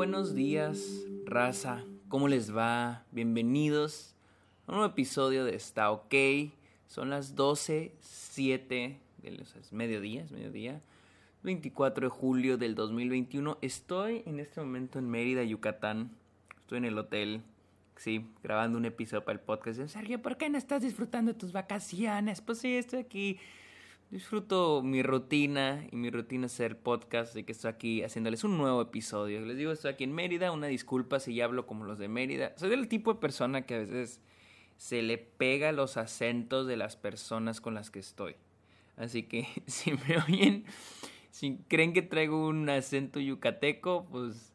buenos 0.00 0.34
días, 0.34 1.04
raza. 1.26 1.84
¿Cómo 2.08 2.26
les 2.26 2.56
va? 2.56 3.04
Bienvenidos 3.12 4.14
a 4.66 4.72
un 4.72 4.78
nuevo 4.78 4.90
episodio 4.90 5.44
de 5.44 5.54
Está 5.54 5.90
OK. 5.90 6.14
Son 6.86 7.10
las 7.10 7.36
12.07, 7.36 8.96
es 9.22 9.72
mediodía, 9.74 10.22
es 10.22 10.32
mediodía. 10.32 10.80
24 11.42 12.06
de 12.06 12.08
julio 12.08 12.56
del 12.56 12.74
2021. 12.76 13.58
Estoy 13.60 14.22
en 14.24 14.40
este 14.40 14.62
momento 14.62 14.98
en 14.98 15.10
Mérida, 15.10 15.44
Yucatán. 15.44 16.12
Estoy 16.60 16.78
en 16.78 16.86
el 16.86 16.96
hotel, 16.96 17.42
sí, 17.96 18.24
grabando 18.42 18.78
un 18.78 18.86
episodio 18.86 19.22
para 19.22 19.38
el 19.38 19.44
podcast. 19.44 19.86
Sergio, 19.86 20.22
¿por 20.22 20.38
qué 20.38 20.48
no 20.48 20.56
estás 20.56 20.80
disfrutando 20.80 21.34
de 21.34 21.38
tus 21.38 21.52
vacaciones? 21.52 22.40
Pues 22.40 22.60
sí, 22.60 22.74
estoy 22.74 23.00
aquí 23.00 23.38
disfruto 24.10 24.82
mi 24.82 25.02
rutina 25.02 25.86
y 25.90 25.96
mi 25.96 26.10
rutina 26.10 26.46
es 26.46 26.54
hacer 26.54 26.78
podcast, 26.78 27.30
así 27.30 27.44
que 27.44 27.52
estoy 27.52 27.70
aquí 27.70 28.02
haciéndoles 28.02 28.42
un 28.42 28.58
nuevo 28.58 28.82
episodio. 28.82 29.40
Les 29.40 29.56
digo, 29.56 29.70
estoy 29.70 29.92
aquí 29.92 30.04
en 30.04 30.12
Mérida, 30.12 30.50
una 30.50 30.66
disculpa 30.66 31.20
si 31.20 31.34
ya 31.34 31.44
hablo 31.44 31.66
como 31.66 31.84
los 31.84 31.98
de 31.98 32.08
Mérida. 32.08 32.52
Soy 32.56 32.70
del 32.70 32.88
tipo 32.88 33.14
de 33.14 33.20
persona 33.20 33.62
que 33.62 33.74
a 33.74 33.78
veces 33.78 34.20
se 34.76 35.02
le 35.02 35.18
pega 35.18 35.72
los 35.72 35.96
acentos 35.96 36.66
de 36.66 36.76
las 36.76 36.96
personas 36.96 37.60
con 37.60 37.74
las 37.74 37.90
que 37.90 38.00
estoy. 38.00 38.34
Así 38.96 39.22
que 39.22 39.46
si 39.66 39.92
me 39.92 40.18
oyen, 40.26 40.64
si 41.30 41.58
creen 41.68 41.92
que 41.92 42.02
traigo 42.02 42.48
un 42.48 42.68
acento 42.68 43.20
yucateco, 43.20 44.06
pues, 44.10 44.52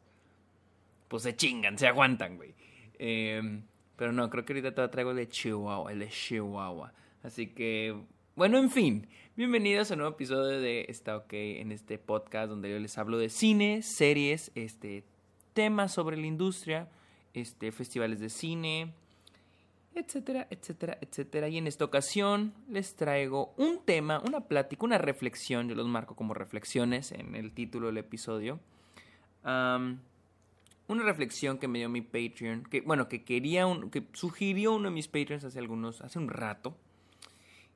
pues 1.08 1.22
se 1.22 1.34
chingan, 1.34 1.78
se 1.78 1.86
aguantan, 1.86 2.36
güey. 2.36 2.54
Em, 2.98 3.62
pero 3.96 4.12
no, 4.12 4.28
creo 4.28 4.44
que 4.44 4.52
ahorita 4.52 4.74
te 4.74 4.88
traigo 4.88 5.12
el 5.12 5.16
de 5.16 5.28
Chihuahua, 5.28 5.92
el 5.92 6.00
de 6.00 6.08
Chihuahua. 6.08 6.92
Así 7.22 7.46
que 7.48 7.96
bueno, 8.36 8.58
en 8.58 8.70
fin, 8.70 9.08
bienvenidos 9.34 9.90
a 9.90 9.94
un 9.94 10.00
nuevo 10.00 10.14
episodio 10.14 10.60
de 10.60 10.84
Está 10.90 11.16
OK 11.16 11.32
en 11.32 11.72
este 11.72 11.96
podcast 11.96 12.50
donde 12.50 12.70
yo 12.70 12.78
les 12.78 12.98
hablo 12.98 13.16
de 13.16 13.30
cine, 13.30 13.80
series, 13.80 14.52
este, 14.54 15.04
temas 15.54 15.94
sobre 15.94 16.18
la 16.18 16.26
industria, 16.26 16.86
este, 17.32 17.72
festivales 17.72 18.20
de 18.20 18.28
cine, 18.28 18.92
etcétera, 19.94 20.48
etcétera, 20.50 20.98
etcétera. 21.00 21.48
Y 21.48 21.56
en 21.56 21.66
esta 21.66 21.86
ocasión 21.86 22.52
les 22.68 22.94
traigo 22.94 23.54
un 23.56 23.80
tema, 23.82 24.20
una 24.20 24.42
plática, 24.42 24.84
una 24.84 24.98
reflexión, 24.98 25.70
yo 25.70 25.74
los 25.74 25.88
marco 25.88 26.14
como 26.14 26.34
reflexiones 26.34 27.12
en 27.12 27.36
el 27.36 27.52
título 27.52 27.86
del 27.86 27.96
episodio. 27.96 28.60
una 29.44 31.02
reflexión 31.02 31.56
que 31.56 31.68
me 31.68 31.78
dio 31.78 31.88
mi 31.88 32.02
Patreon, 32.02 32.64
que 32.64 32.82
bueno, 32.82 33.08
que 33.08 33.24
quería, 33.24 33.66
un, 33.66 33.88
que 33.88 34.04
sugirió 34.12 34.74
uno 34.74 34.90
de 34.90 34.94
mis 34.94 35.08
Patreons 35.08 35.44
hace 35.44 35.58
algunos, 35.58 36.02
hace 36.02 36.18
un 36.18 36.28
rato. 36.28 36.76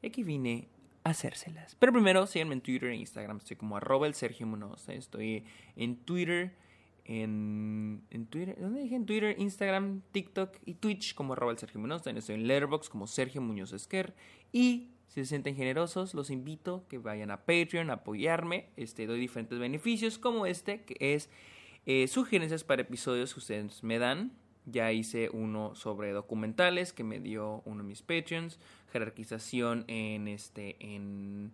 Y 0.02 0.06
aquí 0.06 0.22
vine 0.22 0.68
a 1.04 1.10
hacérselas. 1.10 1.76
Pero 1.78 1.92
primero 1.92 2.26
síganme 2.26 2.54
en 2.54 2.60
Twitter 2.60 2.90
e 2.90 2.96
Instagram. 2.96 3.38
Estoy 3.38 3.56
como 3.56 3.76
arroba 3.76 4.06
el 4.06 4.14
Sergio 4.14 4.46
Munoz. 4.46 4.88
Estoy 4.88 5.44
en 5.76 5.96
Twitter. 5.96 6.56
En, 7.04 8.02
en 8.10 8.26
Twitter, 8.26 8.56
¿dónde 8.60 8.82
dije? 8.82 8.94
En 8.94 9.04
Twitter, 9.04 9.34
Instagram, 9.36 10.02
TikTok 10.12 10.58
y 10.64 10.74
Twitch 10.74 11.14
como 11.14 11.32
arroba 11.32 11.50
el 11.50 11.58
Sergio 11.58 11.80
Munoz. 11.80 12.02
También 12.02 12.18
estoy 12.18 12.36
en 12.36 12.46
Letterboxd 12.46 12.88
como 12.88 13.06
Sergio 13.06 13.40
Muñoz 13.40 13.72
Esquer. 13.72 14.14
Y 14.52 14.90
si 15.08 15.22
se 15.22 15.26
sienten 15.26 15.56
generosos, 15.56 16.14
los 16.14 16.30
invito 16.30 16.86
que 16.88 16.98
vayan 16.98 17.32
a 17.32 17.38
Patreon 17.38 17.90
a 17.90 17.94
apoyarme. 17.94 18.68
Este, 18.76 19.08
doy 19.08 19.18
diferentes 19.18 19.58
beneficios 19.58 20.18
como 20.18 20.46
este, 20.46 20.84
que 20.84 21.14
es 21.14 21.30
eh, 21.86 22.06
sugerencias 22.06 22.62
para 22.62 22.82
episodios 22.82 23.34
que 23.34 23.40
ustedes 23.40 23.82
me 23.82 23.98
dan. 23.98 24.30
Ya 24.70 24.92
hice 24.92 25.30
uno 25.32 25.74
sobre 25.74 26.12
documentales 26.12 26.92
que 26.92 27.04
me 27.04 27.20
dio 27.20 27.62
uno 27.64 27.82
de 27.82 27.88
mis 27.88 28.02
Patreons. 28.02 28.58
Jerarquización 28.92 29.84
en 29.88 30.28
este. 30.28 30.76
en. 30.80 31.52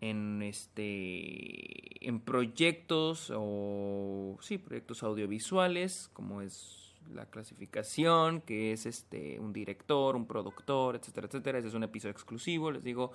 en 0.00 0.42
este. 0.42 2.06
en 2.06 2.20
proyectos 2.20 3.32
o. 3.34 4.36
sí, 4.40 4.58
proyectos 4.58 5.02
audiovisuales. 5.02 6.10
Como 6.12 6.42
es 6.42 6.94
la 7.14 7.26
clasificación, 7.26 8.40
que 8.40 8.72
es 8.72 8.86
este. 8.86 9.38
un 9.40 9.52
director, 9.52 10.16
un 10.16 10.26
productor, 10.26 10.96
etcétera, 10.96 11.26
etcétera. 11.26 11.58
Ese 11.58 11.68
es 11.68 11.74
un 11.74 11.84
episodio 11.84 12.12
exclusivo, 12.12 12.70
les 12.70 12.84
digo. 12.84 13.12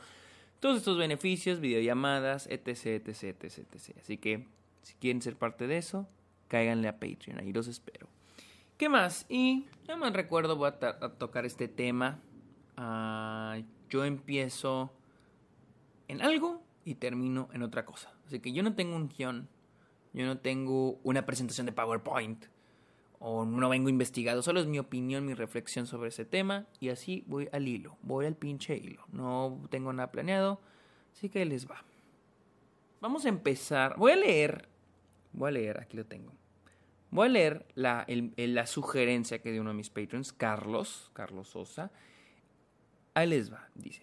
Todos 0.59 0.77
estos 0.77 0.97
beneficios, 0.97 1.59
videollamadas, 1.59 2.47
etc, 2.47 2.85
etc, 2.85 3.43
etc, 3.43 3.67
etc. 3.73 3.97
Así 3.99 4.17
que, 4.17 4.47
si 4.81 4.93
quieren 4.95 5.21
ser 5.21 5.35
parte 5.35 5.67
de 5.67 5.77
eso, 5.77 6.07
cáiganle 6.47 6.87
a 6.87 6.99
Patreon, 6.99 7.39
ahí 7.39 7.51
los 7.51 7.67
espero. 7.67 8.12
¿Qué 8.83 8.89
más? 8.89 9.25
Y 9.29 9.65
ya 9.87 9.95
más 9.95 10.11
recuerdo, 10.11 10.57
voy 10.57 10.69
a, 10.69 11.09
tocar 11.17 11.45
este 11.45 11.69
tema. 11.69 12.19
Ah, 12.75 13.61
yo 13.89 14.03
empiezo 14.03 14.91
en 16.09 16.21
algo 16.21 16.61
y 16.83 16.95
termino 16.95 17.47
en 17.53 17.63
otra 17.63 17.85
cosa. 17.85 18.11
Así 18.27 18.41
que 18.41 18.51
yo 18.51 18.61
no 18.61 18.75
tengo 18.75 18.97
un 18.97 19.07
guion, 19.07 19.47
yo 20.11 20.25
no 20.25 20.37
tengo 20.39 20.99
una 21.03 21.25
presentación 21.25 21.65
de 21.65 21.71
PowerPoint 21.71 22.47
o 23.19 23.45
no 23.45 23.69
vengo 23.69 23.87
investigado, 23.87 24.41
solo 24.41 24.59
es 24.59 24.67
mi 24.67 24.79
opinión, 24.79 25.25
mi 25.25 25.33
reflexión 25.33 25.87
sobre 25.87 26.09
ese 26.09 26.25
tema 26.25 26.67
y 26.81 26.89
así 26.89 27.23
voy 27.25 27.47
al 27.53 27.65
hilo, 27.65 27.95
voy 28.01 28.25
al 28.25 28.35
pinche 28.35 28.75
hilo. 28.75 29.05
No 29.13 29.61
tengo 29.69 29.93
nada 29.93 30.11
planeado, 30.11 30.59
así 31.13 31.29
que 31.29 31.45
les 31.45 31.71
va. 31.71 31.85
Vamos 32.99 33.23
a 33.23 33.29
empezar, 33.29 33.95
voy 33.97 34.11
a 34.11 34.17
leer, 34.17 34.67
voy 35.31 35.47
a 35.47 35.51
leer, 35.51 35.79
aquí 35.79 35.95
lo 35.95 36.05
tengo. 36.05 36.33
Voy 37.13 37.27
a 37.27 37.29
leer 37.29 37.67
la, 37.75 38.07
la 38.07 38.65
sugerencia 38.65 39.39
que 39.39 39.51
dio 39.51 39.61
uno 39.61 39.69
de 39.69 39.75
mis 39.75 39.91
patrons, 39.91 40.33
Carlos, 40.33 41.11
Carlos 41.13 41.47
Sosa. 41.47 41.91
Ahí 43.13 43.29
les 43.29 43.53
va, 43.53 43.69
dice. 43.75 44.01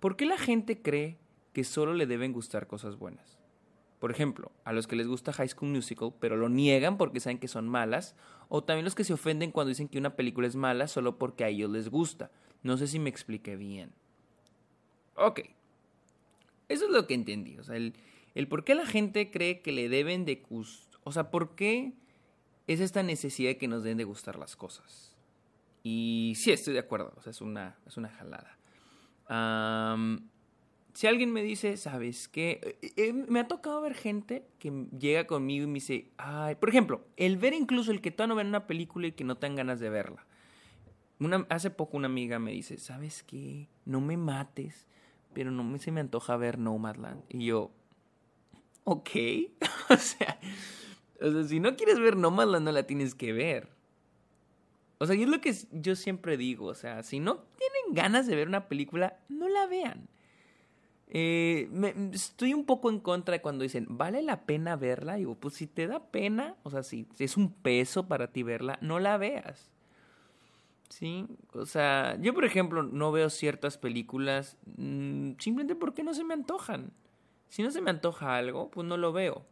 ¿Por 0.00 0.16
qué 0.16 0.26
la 0.26 0.36
gente 0.36 0.82
cree 0.82 1.16
que 1.54 1.64
solo 1.64 1.94
le 1.94 2.06
deben 2.06 2.34
gustar 2.34 2.66
cosas 2.66 2.96
buenas? 2.96 3.38
Por 4.00 4.10
ejemplo, 4.10 4.52
a 4.64 4.74
los 4.74 4.86
que 4.86 4.96
les 4.96 5.08
gusta 5.08 5.32
High 5.32 5.48
School 5.48 5.70
Musical, 5.70 6.12
pero 6.20 6.36
lo 6.36 6.50
niegan 6.50 6.98
porque 6.98 7.20
saben 7.20 7.38
que 7.38 7.48
son 7.48 7.70
malas, 7.70 8.16
o 8.50 8.62
también 8.62 8.84
los 8.84 8.94
que 8.94 9.04
se 9.04 9.14
ofenden 9.14 9.50
cuando 9.50 9.70
dicen 9.70 9.88
que 9.88 9.96
una 9.96 10.14
película 10.14 10.46
es 10.46 10.54
mala 10.54 10.88
solo 10.88 11.16
porque 11.16 11.44
a 11.44 11.48
ellos 11.48 11.70
les 11.70 11.88
gusta. 11.88 12.30
No 12.62 12.76
sé 12.76 12.86
si 12.86 12.98
me 12.98 13.08
expliqué 13.08 13.56
bien. 13.56 13.92
Ok. 15.14 15.40
Eso 16.68 16.84
es 16.84 16.90
lo 16.90 17.06
que 17.06 17.14
entendí. 17.14 17.56
O 17.56 17.64
sea, 17.64 17.76
el, 17.76 17.94
el 18.34 18.46
por 18.46 18.62
qué 18.62 18.74
la 18.74 18.84
gente 18.84 19.30
cree 19.30 19.62
que 19.62 19.72
le 19.72 19.88
deben 19.88 20.26
de 20.26 20.44
gustar. 20.50 21.00
O 21.04 21.12
sea, 21.12 21.30
¿por 21.30 21.54
qué 21.54 21.94
es 22.66 22.80
esta 22.80 23.02
necesidad 23.02 23.56
que 23.56 23.68
nos 23.68 23.82
den 23.82 23.98
de 23.98 24.04
gustar 24.04 24.38
las 24.38 24.56
cosas. 24.56 25.16
Y 25.82 26.34
sí, 26.36 26.52
estoy 26.52 26.74
de 26.74 26.80
acuerdo, 26.80 27.12
o 27.16 27.22
sea, 27.22 27.30
es 27.30 27.40
una, 27.40 27.76
es 27.86 27.96
una 27.96 28.08
jalada. 28.08 28.56
si 30.94 31.06
alguien 31.06 31.32
me 31.32 31.42
dice, 31.42 31.76
¿sabes 31.76 32.28
qué? 32.28 32.78
Eh, 32.82 32.92
eh, 32.96 33.12
me 33.12 33.40
ha 33.40 33.48
tocado 33.48 33.80
ver 33.80 33.94
gente 33.94 34.46
que 34.58 34.86
llega 34.96 35.26
conmigo 35.26 35.64
y 35.64 35.66
me 35.66 35.74
dice, 35.74 36.12
ay, 36.18 36.54
por 36.54 36.68
ejemplo, 36.68 37.04
el 37.16 37.36
ver 37.36 37.54
incluso 37.54 37.90
el 37.90 38.00
que 38.00 38.10
todavía 38.10 38.34
no 38.34 38.36
ven 38.36 38.46
una 38.48 38.66
película 38.66 39.08
y 39.08 39.12
que 39.12 39.24
no 39.24 39.36
tengan 39.36 39.56
ganas 39.56 39.80
de 39.80 39.90
verla. 39.90 40.24
Hace 41.48 41.70
poco 41.70 41.96
una 41.96 42.06
amiga 42.06 42.38
me 42.38 42.52
dice, 42.52 42.78
¿sabes 42.78 43.22
qué? 43.22 43.68
No 43.84 44.00
me 44.00 44.16
mates, 44.16 44.86
pero 45.32 45.50
no 45.50 45.62
me, 45.64 45.78
se 45.78 45.92
me 45.92 46.00
antoja 46.00 46.36
ver 46.36 46.58
Nomadland. 46.58 47.22
Y 47.28 47.46
yo, 47.46 47.70
ok, 48.84 49.10
o 49.90 49.96
sea, 49.96 50.38
o 51.22 51.30
sea, 51.30 51.44
si 51.44 51.60
no 51.60 51.76
quieres 51.76 52.00
ver 52.00 52.16
Nomadland, 52.16 52.64
no 52.64 52.72
la 52.72 52.82
tienes 52.82 53.14
que 53.14 53.32
ver. 53.32 53.68
O 54.98 55.06
sea, 55.06 55.16
es 55.16 55.28
lo 55.28 55.40
que 55.40 55.54
yo 55.72 55.96
siempre 55.96 56.36
digo. 56.36 56.66
O 56.66 56.74
sea, 56.74 57.02
si 57.02 57.20
no 57.20 57.44
tienen 57.56 57.94
ganas 57.94 58.26
de 58.26 58.36
ver 58.36 58.48
una 58.48 58.68
película, 58.68 59.18
no 59.28 59.48
la 59.48 59.66
vean. 59.66 60.08
Eh, 61.14 61.68
estoy 62.12 62.54
un 62.54 62.64
poco 62.64 62.88
en 62.88 62.98
contra 62.98 63.32
de 63.32 63.42
cuando 63.42 63.64
dicen, 63.64 63.86
¿vale 63.90 64.22
la 64.22 64.46
pena 64.46 64.76
verla? 64.76 65.16
digo, 65.16 65.34
pues 65.34 65.54
si 65.54 65.66
te 65.66 65.86
da 65.86 66.10
pena, 66.10 66.56
o 66.62 66.70
sea, 66.70 66.82
si, 66.82 67.06
es 67.18 67.36
un 67.36 67.52
peso 67.52 68.08
para 68.08 68.28
ti 68.28 68.42
verla, 68.42 68.78
no 68.80 68.98
la 68.98 69.18
veas. 69.18 69.70
¿Sí? 70.88 71.26
O 71.52 71.66
sea, 71.66 72.16
yo 72.20 72.32
por 72.32 72.44
ejemplo 72.44 72.82
no 72.82 73.12
veo 73.12 73.28
ciertas 73.28 73.78
películas 73.78 74.56
mm, 74.76 75.32
simplemente 75.38 75.74
porque 75.74 76.02
no 76.02 76.14
se 76.14 76.24
me 76.24 76.34
antojan. 76.34 76.92
Si 77.48 77.62
no 77.62 77.70
se 77.70 77.82
me 77.82 77.90
antoja 77.90 78.36
algo, 78.36 78.70
pues 78.70 78.86
no 78.86 78.96
lo 78.96 79.12
veo. 79.12 79.44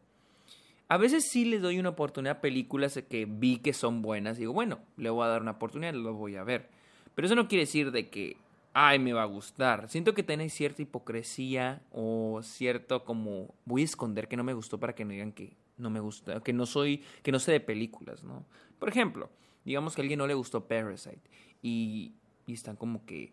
A 0.91 0.97
veces 0.97 1.31
sí 1.31 1.45
les 1.45 1.63
doy 1.63 1.79
una 1.79 1.91
oportunidad 1.91 2.39
a 2.39 2.41
películas 2.41 3.01
que 3.09 3.25
vi 3.25 3.59
que 3.59 3.73
son 3.73 4.03
buenas. 4.03 4.39
Y 4.39 4.41
digo, 4.41 4.53
bueno, 4.53 4.81
le 4.97 5.09
voy 5.09 5.25
a 5.25 5.29
dar 5.29 5.41
una 5.41 5.53
oportunidad, 5.53 5.95
lo 5.95 6.15
voy 6.15 6.35
a 6.35 6.43
ver. 6.43 6.69
Pero 7.15 7.27
eso 7.27 7.37
no 7.37 7.47
quiere 7.47 7.63
decir 7.63 7.93
de 7.93 8.11
que, 8.11 8.37
ay, 8.73 8.99
me 8.99 9.13
va 9.13 9.23
a 9.23 9.27
gustar. 9.27 9.89
Siento 9.89 10.15
que 10.15 10.25
tenéis 10.25 10.53
cierta 10.53 10.83
hipocresía 10.83 11.81
o 11.93 12.41
cierto 12.43 13.05
como, 13.05 13.55
voy 13.67 13.83
a 13.83 13.85
esconder 13.85 14.27
que 14.27 14.37
no 14.37 14.43
me 14.43 14.53
gustó 14.53 14.81
para 14.81 14.97
que 14.97 15.05
no 15.05 15.13
digan 15.13 15.31
que 15.31 15.57
no 15.79 15.91
me 15.91 16.01
gusta, 16.01 16.41
que 16.41 16.53
no 16.53 16.67
soy, 16.67 17.05
que 17.23 17.31
no 17.31 17.39
sé 17.39 17.53
de 17.53 17.61
películas, 17.61 18.25
¿no? 18.25 18.45
Por 18.81 18.89
ejemplo, 18.89 19.31
digamos 19.65 19.95
que 19.95 20.01
a 20.01 20.03
alguien 20.03 20.19
no 20.19 20.27
le 20.27 20.35
gustó 20.35 20.67
Parasite 20.67 21.23
y, 21.63 22.15
y 22.47 22.53
están 22.53 22.75
como 22.75 23.07
que 23.07 23.33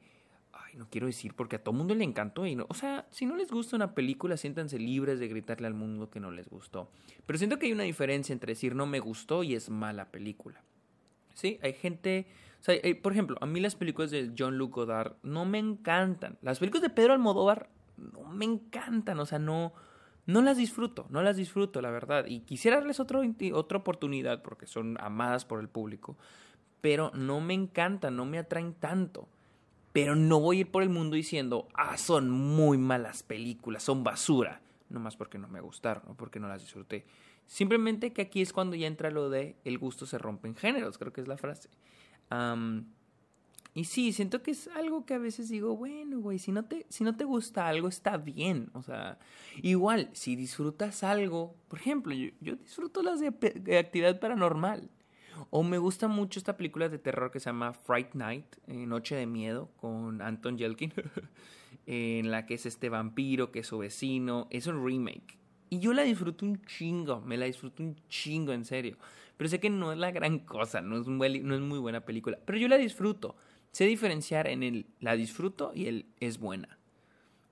no 0.78 0.88
quiero 0.90 1.08
decir 1.08 1.34
porque 1.34 1.58
a 1.58 1.64
todo 1.64 1.74
mundo 1.74 1.96
le 1.96 2.04
encantó 2.04 2.46
y 2.46 2.56
no, 2.56 2.66
o 2.70 2.74
sea, 2.74 3.08
si 3.12 3.26
no 3.26 3.36
les 3.36 3.52
gusta 3.52 3.76
una 3.76 3.94
película, 3.94 4.38
siéntanse 4.38 4.80
libres 4.80 5.20
de 5.20 5.28
gritarle 5.28 5.68
al 5.68 5.74
mundo 5.74 6.10
que 6.10 6.20
no 6.20 6.32
les 6.32 6.48
gustó. 6.50 6.90
Pero 7.26 7.38
siento 7.38 7.60
que 7.60 7.66
hay 7.66 7.74
una 7.74 7.84
diferencia 7.84 8.34
entre 8.34 8.52
decir 8.52 8.76
no 8.76 8.86
me 8.86 9.00
gustó 9.00 9.44
y 9.44 9.56
es 9.56 9.70
mala 9.70 10.12
película. 10.12 10.62
Sí, 11.34 11.60
hay 11.62 11.74
gente, 11.74 12.28
o 12.62 12.64
sea, 12.64 12.76
por 13.02 13.12
ejemplo, 13.12 13.38
a 13.42 13.46
mí 13.46 13.60
las 13.60 13.76
películas 13.76 14.12
de 14.12 14.32
John 14.38 14.58
Luke 14.58 14.74
Godard 14.74 15.18
no 15.24 15.46
me 15.46 15.60
encantan. 15.60 16.38
Las 16.42 16.60
películas 16.60 16.84
de 16.84 16.90
Pedro 16.90 17.14
Almodóvar 17.14 17.70
no 17.98 18.30
me 18.32 18.46
encantan, 18.46 19.20
o 19.20 19.26
sea, 19.26 19.40
no 19.40 19.74
no 20.28 20.42
las 20.42 20.58
disfruto, 20.58 21.08
no 21.10 21.22
las 21.24 21.38
disfruto, 21.38 21.82
la 21.82 21.90
verdad. 21.90 22.26
Y 22.28 22.42
quisiera 22.42 22.78
darles 22.78 23.00
otra 23.00 23.20
oportunidad 23.78 24.42
porque 24.44 24.68
son 24.68 24.98
amadas 25.00 25.46
por 25.46 25.62
el 25.62 25.70
público, 25.70 26.18
pero 26.82 27.12
no 27.16 27.40
me 27.40 27.54
encantan, 27.54 28.18
no 28.18 28.26
me 28.26 28.38
atraen 28.38 28.74
tanto. 28.74 29.30
Pero 29.98 30.16
no 30.16 30.40
voy 30.40 30.58
a 30.58 30.60
ir 30.60 30.70
por 30.70 30.84
el 30.84 30.90
mundo 30.90 31.16
diciendo, 31.16 31.68
ah, 31.74 31.98
son 31.98 32.30
muy 32.30 32.78
malas 32.78 33.24
películas, 33.24 33.82
son 33.82 34.04
basura. 34.04 34.62
No 34.90 35.00
más 35.00 35.16
porque 35.16 35.40
no 35.40 35.48
me 35.48 35.60
gustaron, 35.60 36.04
no 36.08 36.14
porque 36.14 36.40
no 36.40 36.48
las 36.48 36.62
disfruté. 36.62 37.04
Simplemente 37.48 38.14
que 38.14 38.22
aquí 38.22 38.44
es 38.44 38.54
cuando 38.54 38.76
ya 38.76 38.86
entra 38.86 39.10
lo 39.10 39.32
de 39.32 39.56
el 39.64 39.80
gusto 39.80 40.06
se 40.06 40.20
rompe 40.20 40.50
en 40.50 40.56
géneros, 40.56 41.00
creo 41.00 41.12
que 41.12 41.22
es 41.22 41.28
la 41.28 41.36
frase. 41.36 41.70
y 43.74 43.86
sí, 43.86 44.14
siento 44.14 44.44
que 44.44 44.52
es 44.52 44.68
algo 44.68 45.04
que 45.04 45.16
a 45.16 45.18
veces 45.18 45.50
digo, 45.50 45.76
bueno, 45.76 46.20
güey, 46.20 46.38
si 46.38 46.52
no 46.52 46.64
te, 46.64 46.86
si 46.90 47.04
no 47.04 47.18
te 47.18 47.24
gusta 47.24 47.68
algo 47.68 47.88
está 47.88 48.18
bien. 48.18 48.70
O 48.74 48.84
sea, 48.84 49.18
igual, 49.64 50.12
si 50.14 50.36
disfrutas 50.36 51.04
algo, 51.04 51.56
por 51.70 51.80
ejemplo, 51.80 52.14
yo, 52.14 52.56
disfruto 52.58 53.02
las 53.02 53.20
de, 53.20 53.30
actividad 53.80 54.20
paranormal. 54.20 54.92
O 55.50 55.64
me 55.64 55.78
gusta 55.78 56.08
mucho 56.08 56.40
esta 56.40 56.58
película 56.58 56.90
de 56.90 56.98
terror 56.98 57.32
que 57.32 57.40
se 57.40 57.50
llama 57.50 57.74
Fright 57.74 58.14
Night, 58.14 58.46
eh, 58.68 58.86
Noche 58.86 59.16
de 59.16 59.26
Miedo, 59.26 59.70
con 59.78 60.22
Anton 60.22 60.58
Yelkin, 60.58 60.94
en 61.86 62.32
la 62.32 62.46
que 62.46 62.56
es 62.56 62.66
este 62.66 62.90
vampiro 62.90 63.52
que 63.52 63.60
es 63.60 63.68
su 63.68 63.78
vecino. 63.78 64.48
Es 64.50 64.68
un 64.68 64.86
remake. 64.86 65.38
Y 65.70 65.80
yo 65.80 65.94
la 65.94 66.04
disfruto 66.04 66.46
un 66.46 66.62
chingo, 66.66 67.22
me 67.22 67.38
la 67.38 67.46
disfruto 67.46 67.84
un 67.84 67.96
chingo, 68.08 68.54
en 68.54 68.66
serio. 68.66 68.98
Pero 69.36 69.50
sé 69.50 69.60
que 69.60 69.70
no 69.70 69.92
es 69.92 69.98
la 69.98 70.12
gran 70.12 70.40
cosa, 70.40 70.82
no 70.82 70.98
es, 71.00 71.08
no 71.08 71.56
es 71.56 71.62
muy 71.62 71.80
buena 71.80 72.02
película. 72.02 72.40
Pero 72.46 72.58
yo 72.58 72.68
la 72.68 72.78
disfruto. 72.78 73.36
Sé 73.72 73.86
diferenciar 73.86 74.48
en 74.48 74.64
el 74.64 74.88
la 75.00 75.16
disfruto 75.16 75.72
y 75.76 75.86
el 75.88 76.06
es 76.20 76.40
buena. 76.40 76.80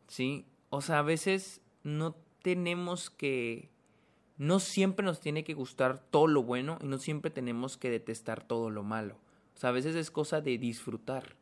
¿Sí? 0.08 0.46
O 0.70 0.82
sea, 0.82 1.00
a 1.00 1.04
veces 1.04 1.62
no 1.84 2.16
tenemos 2.42 3.10
que... 3.10 3.70
No 4.38 4.60
siempre 4.60 5.06
nos 5.06 5.20
tiene 5.20 5.44
que 5.44 5.54
gustar 5.54 6.00
todo 6.00 6.28
lo 6.28 6.44
bueno 6.44 6.78
y 6.82 6.88
no 6.88 6.98
siempre 6.98 7.32
tenemos 7.32 7.78
que 7.78 7.90
detestar 7.90 8.44
todo 8.44 8.70
lo 8.70 8.84
malo. 8.84 9.16
O 9.56 9.58
sea, 9.58 9.70
a 9.70 9.74
veces 9.74 9.96
es 9.96 10.12
cosa 10.12 10.42
de 10.42 10.58
disfrutar. 10.58 11.36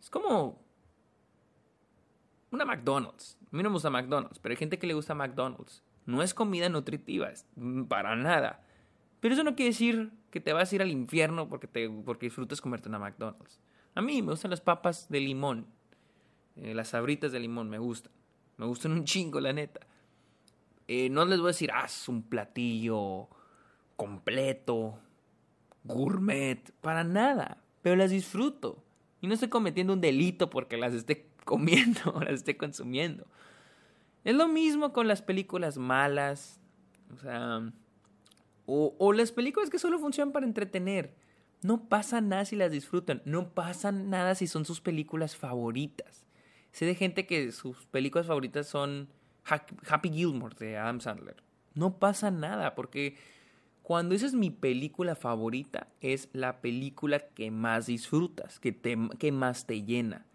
Es 0.00 0.10
como 0.10 0.60
una 2.50 2.64
McDonald's. 2.64 3.38
A 3.52 3.56
mí 3.56 3.62
no 3.62 3.70
me 3.70 3.74
gusta 3.74 3.90
McDonald's, 3.90 4.38
pero 4.38 4.52
hay 4.52 4.56
gente 4.56 4.78
que 4.78 4.86
le 4.86 4.94
gusta 4.94 5.14
McDonald's. 5.14 5.82
No 6.06 6.22
es 6.22 6.34
comida 6.34 6.68
nutritiva, 6.68 7.30
mm, 7.56 7.84
para 7.84 8.16
nada. 8.16 8.64
Pero 9.20 9.34
eso 9.34 9.44
no 9.44 9.54
quiere 9.54 9.70
decir 9.70 10.10
que 10.30 10.40
te 10.40 10.52
vas 10.52 10.70
a 10.70 10.74
ir 10.74 10.82
al 10.82 10.90
infierno 10.90 11.48
porque, 11.48 11.66
te, 11.66 11.88
porque 11.88 12.26
disfrutas 12.26 12.60
comerte 12.60 12.88
una 12.88 12.98
McDonald's. 12.98 13.60
A 13.94 14.00
mí 14.00 14.22
me 14.22 14.30
gustan 14.30 14.50
las 14.50 14.60
papas 14.60 15.08
de 15.08 15.20
limón. 15.20 15.66
Eh, 16.56 16.74
las 16.74 16.88
sabritas 16.88 17.32
de 17.32 17.40
limón 17.40 17.68
me 17.68 17.78
gustan. 17.78 18.12
Me 18.56 18.66
gustan 18.66 18.92
un 18.92 19.04
chingo, 19.04 19.40
la 19.40 19.52
neta. 19.52 19.80
Eh, 20.88 21.10
no 21.10 21.26
les 21.26 21.38
voy 21.38 21.48
a 21.48 21.48
decir, 21.48 21.70
ah, 21.72 21.86
un 22.08 22.22
platillo 22.22 23.28
completo, 23.96 24.98
gourmet, 25.84 26.72
para 26.80 27.04
nada. 27.04 27.62
Pero 27.82 27.96
las 27.96 28.10
disfruto. 28.10 28.82
Y 29.20 29.26
no 29.26 29.34
estoy 29.34 29.48
cometiendo 29.48 29.92
un 29.92 30.00
delito 30.00 30.48
porque 30.48 30.78
las 30.78 30.94
esté 30.94 31.28
comiendo, 31.44 32.18
las 32.20 32.34
esté 32.34 32.56
consumiendo. 32.56 33.26
Es 34.24 34.34
lo 34.34 34.48
mismo 34.48 34.92
con 34.92 35.08
las 35.08 35.22
películas 35.22 35.76
malas. 35.76 36.60
O 37.14 37.18
sea. 37.18 37.70
O, 38.70 39.14
las 39.14 39.32
películas 39.32 39.70
que 39.70 39.78
solo 39.78 39.98
funcionan 39.98 40.32
para 40.32 40.44
entretener. 40.44 41.14
No 41.62 41.88
pasa 41.88 42.20
nada 42.20 42.44
si 42.44 42.54
las 42.54 42.70
disfrutan. 42.70 43.22
No 43.24 43.54
pasa 43.54 43.92
nada 43.92 44.34
si 44.34 44.46
son 44.46 44.64
sus 44.64 44.80
películas 44.80 45.36
favoritas. 45.36 46.26
Sé 46.72 46.84
de 46.84 46.94
gente 46.94 47.26
que 47.26 47.50
sus 47.52 47.86
películas 47.86 48.26
favoritas 48.26 48.68
son 48.68 49.08
Happy 49.48 50.10
Gilmore 50.10 50.54
de 50.58 50.76
Adam 50.76 51.00
Sandler. 51.00 51.36
No 51.74 51.98
pasa 51.98 52.30
nada 52.30 52.74
porque 52.74 53.16
cuando 53.82 54.14
esa 54.14 54.26
es 54.26 54.34
mi 54.34 54.50
película 54.50 55.14
favorita, 55.14 55.88
es 56.00 56.28
la 56.32 56.60
película 56.60 57.20
que 57.20 57.50
más 57.50 57.86
disfrutas, 57.86 58.60
que, 58.60 58.72
te, 58.72 58.98
que 59.18 59.32
más 59.32 59.66
te 59.66 59.82
llena. 59.82 60.26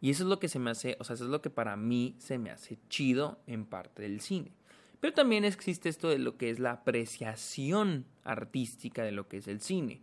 Y 0.00 0.10
eso 0.10 0.22
es 0.24 0.28
lo 0.28 0.38
que 0.38 0.48
se 0.48 0.58
me 0.58 0.70
hace, 0.70 0.96
o 1.00 1.04
sea, 1.04 1.14
eso 1.14 1.24
es 1.24 1.30
lo 1.30 1.42
que 1.42 1.50
para 1.50 1.76
mí 1.76 2.14
se 2.18 2.38
me 2.38 2.50
hace 2.50 2.78
chido 2.88 3.38
en 3.46 3.66
parte 3.66 4.02
del 4.02 4.20
cine. 4.20 4.52
Pero 5.00 5.12
también 5.12 5.44
existe 5.44 5.90
esto 5.90 6.08
de 6.08 6.18
lo 6.18 6.38
que 6.38 6.48
es 6.48 6.58
la 6.58 6.72
apreciación 6.72 8.06
artística 8.22 9.02
de 9.02 9.12
lo 9.12 9.28
que 9.28 9.36
es 9.36 9.48
el 9.48 9.60
cine. 9.60 10.00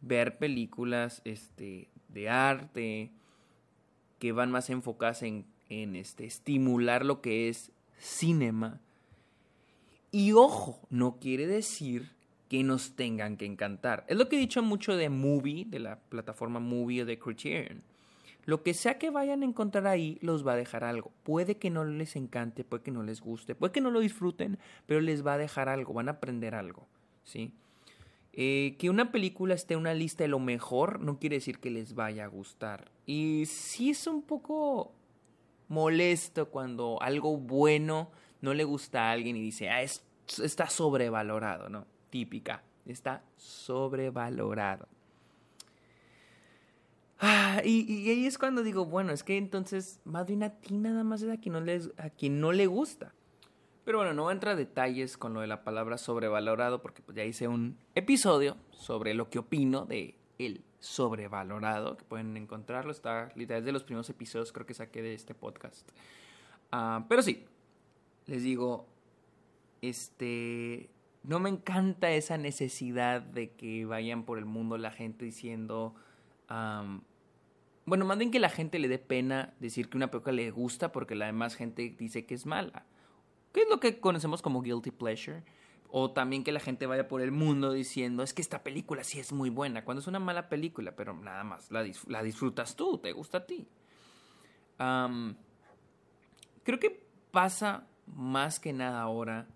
Ver 0.00 0.38
películas 0.38 1.20
este, 1.24 1.88
de 2.08 2.30
arte 2.30 3.12
que 4.18 4.32
van 4.32 4.50
más 4.50 4.70
enfocadas 4.70 5.22
en, 5.22 5.44
en 5.68 5.94
este, 5.94 6.24
estimular 6.24 7.04
lo 7.04 7.20
que 7.20 7.50
es 7.50 7.70
cinema. 8.00 8.80
Y 10.10 10.32
ojo, 10.32 10.80
no 10.90 11.18
quiere 11.20 11.46
decir 11.46 12.10
que 12.48 12.64
nos 12.64 12.96
tengan 12.96 13.36
que 13.36 13.46
encantar. 13.46 14.04
Es 14.08 14.16
lo 14.16 14.28
que 14.28 14.36
he 14.36 14.40
dicho 14.40 14.62
mucho 14.62 14.96
de 14.96 15.08
Movie, 15.08 15.66
de 15.66 15.78
la 15.78 16.00
plataforma 16.00 16.58
Movie 16.58 17.02
o 17.02 17.06
de 17.06 17.18
Criterion. 17.18 17.82
Lo 18.44 18.62
que 18.64 18.74
sea 18.74 18.98
que 18.98 19.10
vayan 19.10 19.42
a 19.42 19.44
encontrar 19.44 19.86
ahí 19.86 20.18
los 20.22 20.44
va 20.44 20.54
a 20.54 20.56
dejar 20.56 20.82
algo. 20.82 21.12
Puede 21.22 21.58
que 21.58 21.70
no 21.70 21.84
les 21.84 22.16
encante, 22.16 22.64
puede 22.64 22.82
que 22.82 22.90
no 22.90 23.04
les 23.04 23.20
guste, 23.20 23.54
puede 23.54 23.72
que 23.72 23.80
no 23.80 23.90
lo 23.90 24.00
disfruten, 24.00 24.58
pero 24.86 25.00
les 25.00 25.24
va 25.24 25.34
a 25.34 25.38
dejar 25.38 25.68
algo, 25.68 25.92
van 25.92 26.08
a 26.08 26.12
aprender 26.12 26.56
algo, 26.56 26.88
¿sí? 27.22 27.52
Eh, 28.32 28.76
que 28.78 28.90
una 28.90 29.12
película 29.12 29.54
esté 29.54 29.74
en 29.74 29.80
una 29.80 29.94
lista 29.94 30.24
de 30.24 30.28
lo 30.28 30.38
mejor 30.38 31.00
no 31.00 31.18
quiere 31.18 31.36
decir 31.36 31.58
que 31.58 31.70
les 31.70 31.94
vaya 31.94 32.24
a 32.24 32.28
gustar. 32.28 32.90
Y 33.06 33.44
sí 33.46 33.90
es 33.90 34.06
un 34.06 34.22
poco 34.22 34.92
molesto 35.70 36.50
cuando 36.50 37.00
algo 37.00 37.36
bueno 37.38 38.10
no 38.42 38.52
le 38.52 38.64
gusta 38.64 39.04
a 39.04 39.12
alguien 39.12 39.36
y 39.36 39.40
dice, 39.40 39.70
ah, 39.70 39.80
está 39.82 40.68
sobrevalorado, 40.68 41.68
¿no? 41.68 41.86
Típica, 42.10 42.62
está 42.84 43.22
sobrevalorado. 43.36 44.88
Ah, 47.20 47.62
y, 47.64 48.10
ahí 48.10 48.26
es 48.26 48.36
cuando 48.36 48.62
digo, 48.62 48.84
bueno, 48.84 49.12
es 49.12 49.22
que 49.22 49.36
entonces 49.36 50.00
más 50.04 50.22
a 50.22 50.26
ti 50.26 50.74
nada 50.74 51.04
más 51.04 51.22
es 51.22 51.30
a 51.30 51.36
quien 51.36 51.52
no, 51.52 51.60
les, 51.60 51.90
a 51.98 52.10
quien 52.10 52.40
no 52.40 52.50
le 52.50 52.66
gusta. 52.66 53.14
Pero 53.84 53.98
bueno, 53.98 54.12
no 54.12 54.24
voy 54.24 54.34
a 54.34 54.50
a 54.50 54.56
detalles 54.56 55.16
con 55.16 55.34
lo 55.34 55.40
de 55.40 55.46
la 55.46 55.62
palabra 55.62 55.98
sobrevalorado 55.98 56.82
porque 56.82 57.02
pues 57.02 57.16
ya 57.16 57.24
hice 57.24 57.46
un 57.46 57.78
episodio 57.94 58.56
sobre 58.70 59.14
lo 59.14 59.30
que 59.30 59.38
opino 59.38 59.84
de 59.86 60.16
el 60.38 60.64
sobrevalorado, 60.80 61.96
que 61.96 62.04
pueden 62.04 62.36
encontrarlo, 62.36 62.90
está 62.90 63.30
literal 63.36 63.64
de 63.64 63.72
los 63.72 63.84
primeros 63.84 64.08
episodios 64.10 64.50
creo 64.52 64.66
que 64.66 64.74
saqué 64.74 65.02
de 65.02 65.14
este 65.14 65.34
podcast. 65.34 65.88
Ah, 66.72 67.04
pero 67.08 67.22
sí, 67.22 67.44
les 68.26 68.42
digo, 68.42 68.86
este, 69.82 70.90
no 71.22 71.38
me 71.38 71.50
encanta 71.50 72.10
esa 72.10 72.38
necesidad 72.38 73.20
de 73.20 73.50
que 73.50 73.84
vayan 73.84 74.24
por 74.24 74.38
el 74.38 74.46
mundo 74.46 74.78
la 74.78 74.90
gente 74.90 75.24
diciendo, 75.24 75.94
bueno, 77.84 78.04
manden 78.04 78.30
que 78.30 78.40
la 78.40 78.48
gente 78.48 78.78
le 78.78 78.88
dé 78.88 78.98
pena 78.98 79.54
decir 79.60 79.88
que 79.88 79.96
una 79.96 80.10
película 80.10 80.32
le 80.32 80.50
gusta 80.50 80.92
porque 80.92 81.14
la 81.14 81.26
demás 81.26 81.54
gente 81.54 81.94
dice 81.98 82.24
que 82.24 82.34
es 82.34 82.46
mala. 82.46 82.86
¿Qué 83.52 83.62
es 83.62 83.68
lo 83.68 83.80
que 83.80 84.00
conocemos 84.00 84.42
como 84.42 84.62
guilty 84.62 84.90
pleasure? 84.90 85.42
O 85.92 86.12
también 86.12 86.44
que 86.44 86.52
la 86.52 86.60
gente 86.60 86.86
vaya 86.86 87.08
por 87.08 87.20
el 87.20 87.32
mundo 87.32 87.72
diciendo, 87.72 88.22
es 88.22 88.32
que 88.32 88.42
esta 88.42 88.62
película 88.62 89.02
sí 89.02 89.18
es 89.18 89.32
muy 89.32 89.50
buena, 89.50 89.84
cuando 89.84 90.00
es 90.00 90.06
una 90.06 90.20
mala 90.20 90.48
película, 90.48 90.94
pero 90.94 91.14
nada 91.14 91.42
más 91.42 91.70
la, 91.70 92.22
disfrutas 92.22 92.76
tú, 92.76 92.98
te 92.98 93.12
gusta 93.12 93.38
a 93.38 93.46
ti. 93.46 93.66
creo 96.62 96.78
que 96.78 97.04
pasa 97.32 97.86
más 98.06 98.60
que 98.60 98.72
nada 98.72 99.02
ahora 99.02 99.48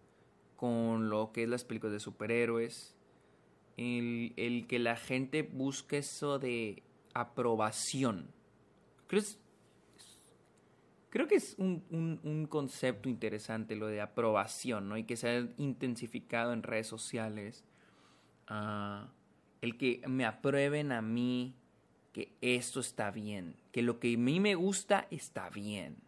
con 0.56 1.08
lo 1.08 1.32
que 1.32 1.44
es 1.44 1.48
las 1.48 1.64
películas 1.64 1.92
de 1.92 2.00
superhéroes, 2.00 2.94
el, 3.76 4.66
que 4.68 4.78
la 4.78 4.96
gente 4.96 5.42
busque 5.42 5.98
eso 5.98 6.38
de 6.38 6.82
aprobación. 7.12 8.28
Creo, 9.06 9.22
creo 11.14 11.28
que 11.28 11.36
es 11.36 11.54
un, 11.58 12.48
concepto 12.50 13.08
interesante 13.08 13.76
lo 13.76 13.86
de 13.86 14.00
aprobación, 14.00 14.88
¿no? 14.88 14.96
Y 14.96 15.04
que 15.04 15.16
se 15.16 15.28
ha 15.28 15.48
intensificado 15.58 16.52
en 16.52 16.64
redes 16.64 16.88
sociales. 16.88 17.64
Ah, 18.48 19.12
el 19.60 19.78
que 19.78 20.02
me 20.08 20.24
aprueben 20.24 20.90
a 20.90 21.02
mí 21.02 21.54
que 22.12 22.32
esto 22.40 22.80
está 22.80 23.12
bien, 23.12 23.54
que 23.70 23.82
lo 23.82 24.00
que 24.00 24.14
a 24.14 24.18
mí 24.18 24.40
me 24.40 24.56
gusta 24.56 25.06
está 25.12 25.50
bien. 25.50 25.98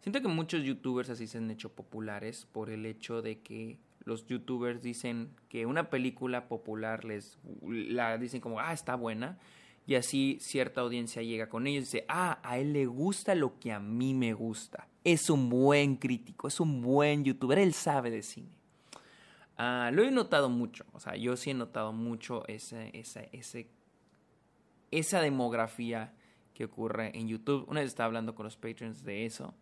Siento 0.00 0.20
que 0.20 0.26
muchos 0.26 0.64
youtubers 0.64 1.08
así 1.10 1.28
se 1.28 1.38
han 1.38 1.48
hecho 1.48 1.72
populares 1.72 2.48
por 2.50 2.70
el 2.70 2.86
hecho 2.86 3.22
de 3.22 3.38
que 3.38 3.78
los 4.04 4.26
youtubers 4.26 4.82
dicen 4.82 5.36
que 5.48 5.66
una 5.66 5.88
película 5.88 6.48
popular 6.48 7.04
les 7.04 7.38
la 7.62 8.18
dicen 8.18 8.40
como 8.40 8.58
ah 8.58 8.72
está 8.72 8.96
buena 8.96 9.38
y 9.86 9.94
así 9.96 10.38
cierta 10.40 10.82
audiencia 10.82 11.22
llega 11.22 11.48
con 11.48 11.66
ellos 11.66 11.82
y 11.82 11.86
dice, 11.86 12.04
ah, 12.08 12.38
a 12.42 12.58
él 12.58 12.72
le 12.72 12.86
gusta 12.86 13.34
lo 13.34 13.58
que 13.58 13.72
a 13.72 13.80
mí 13.80 14.14
me 14.14 14.34
gusta. 14.34 14.86
Es 15.02 15.30
un 15.30 15.48
buen 15.48 15.96
crítico, 15.96 16.48
es 16.48 16.60
un 16.60 16.80
buen 16.80 17.24
youtuber, 17.24 17.58
él 17.58 17.74
sabe 17.74 18.10
de 18.10 18.22
cine. 18.22 18.56
Ah, 19.56 19.90
lo 19.92 20.02
he 20.04 20.10
notado 20.10 20.48
mucho, 20.48 20.84
o 20.92 21.00
sea, 21.00 21.16
yo 21.16 21.36
sí 21.36 21.50
he 21.50 21.54
notado 21.54 21.92
mucho 21.92 22.44
esa 22.46 22.80
demografía 25.20 26.14
que 26.54 26.64
ocurre 26.64 27.18
en 27.18 27.28
YouTube. 27.28 27.64
Una 27.68 27.80
vez 27.80 27.88
estaba 27.88 28.06
hablando 28.06 28.34
con 28.34 28.44
los 28.44 28.56
patrons 28.56 29.02
de 29.02 29.26
eso. 29.26 29.54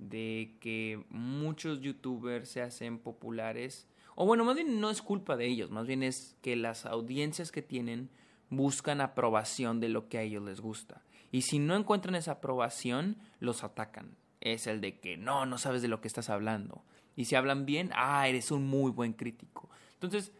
de 0.00 0.56
que 0.60 1.04
muchos 1.10 1.80
youtubers 1.80 2.48
se 2.48 2.62
hacen 2.62 2.98
populares, 2.98 3.86
o 4.14 4.24
bueno, 4.24 4.44
más 4.44 4.56
bien 4.56 4.80
no 4.80 4.90
es 4.90 5.02
culpa 5.02 5.36
de 5.36 5.46
ellos, 5.46 5.70
más 5.70 5.86
bien 5.86 6.02
es 6.02 6.36
que 6.42 6.56
las 6.56 6.86
audiencias 6.86 7.52
que 7.52 7.62
tienen 7.62 8.08
buscan 8.50 9.00
aprobación 9.00 9.80
de 9.80 9.88
lo 9.88 10.08
que 10.08 10.18
a 10.18 10.22
ellos 10.22 10.42
les 10.42 10.60
gusta. 10.60 11.02
Y 11.32 11.42
si 11.42 11.58
no 11.58 11.76
encuentran 11.76 12.16
esa 12.16 12.32
aprobación, 12.32 13.16
los 13.38 13.64
atacan. 13.64 14.16
Es 14.40 14.66
el 14.66 14.80
de 14.80 14.98
que 14.98 15.16
no, 15.16 15.46
no 15.46 15.58
sabes 15.58 15.82
de 15.82 15.88
lo 15.88 16.00
que 16.00 16.08
estás 16.08 16.28
hablando. 16.28 16.82
Y 17.16 17.26
si 17.26 17.36
hablan 17.36 17.66
bien, 17.66 17.90
ah, 17.94 18.26
eres 18.28 18.50
un 18.50 18.66
muy 18.66 18.90
buen 18.90 19.12
crítico. 19.12 19.68
Entonces, 19.94 20.32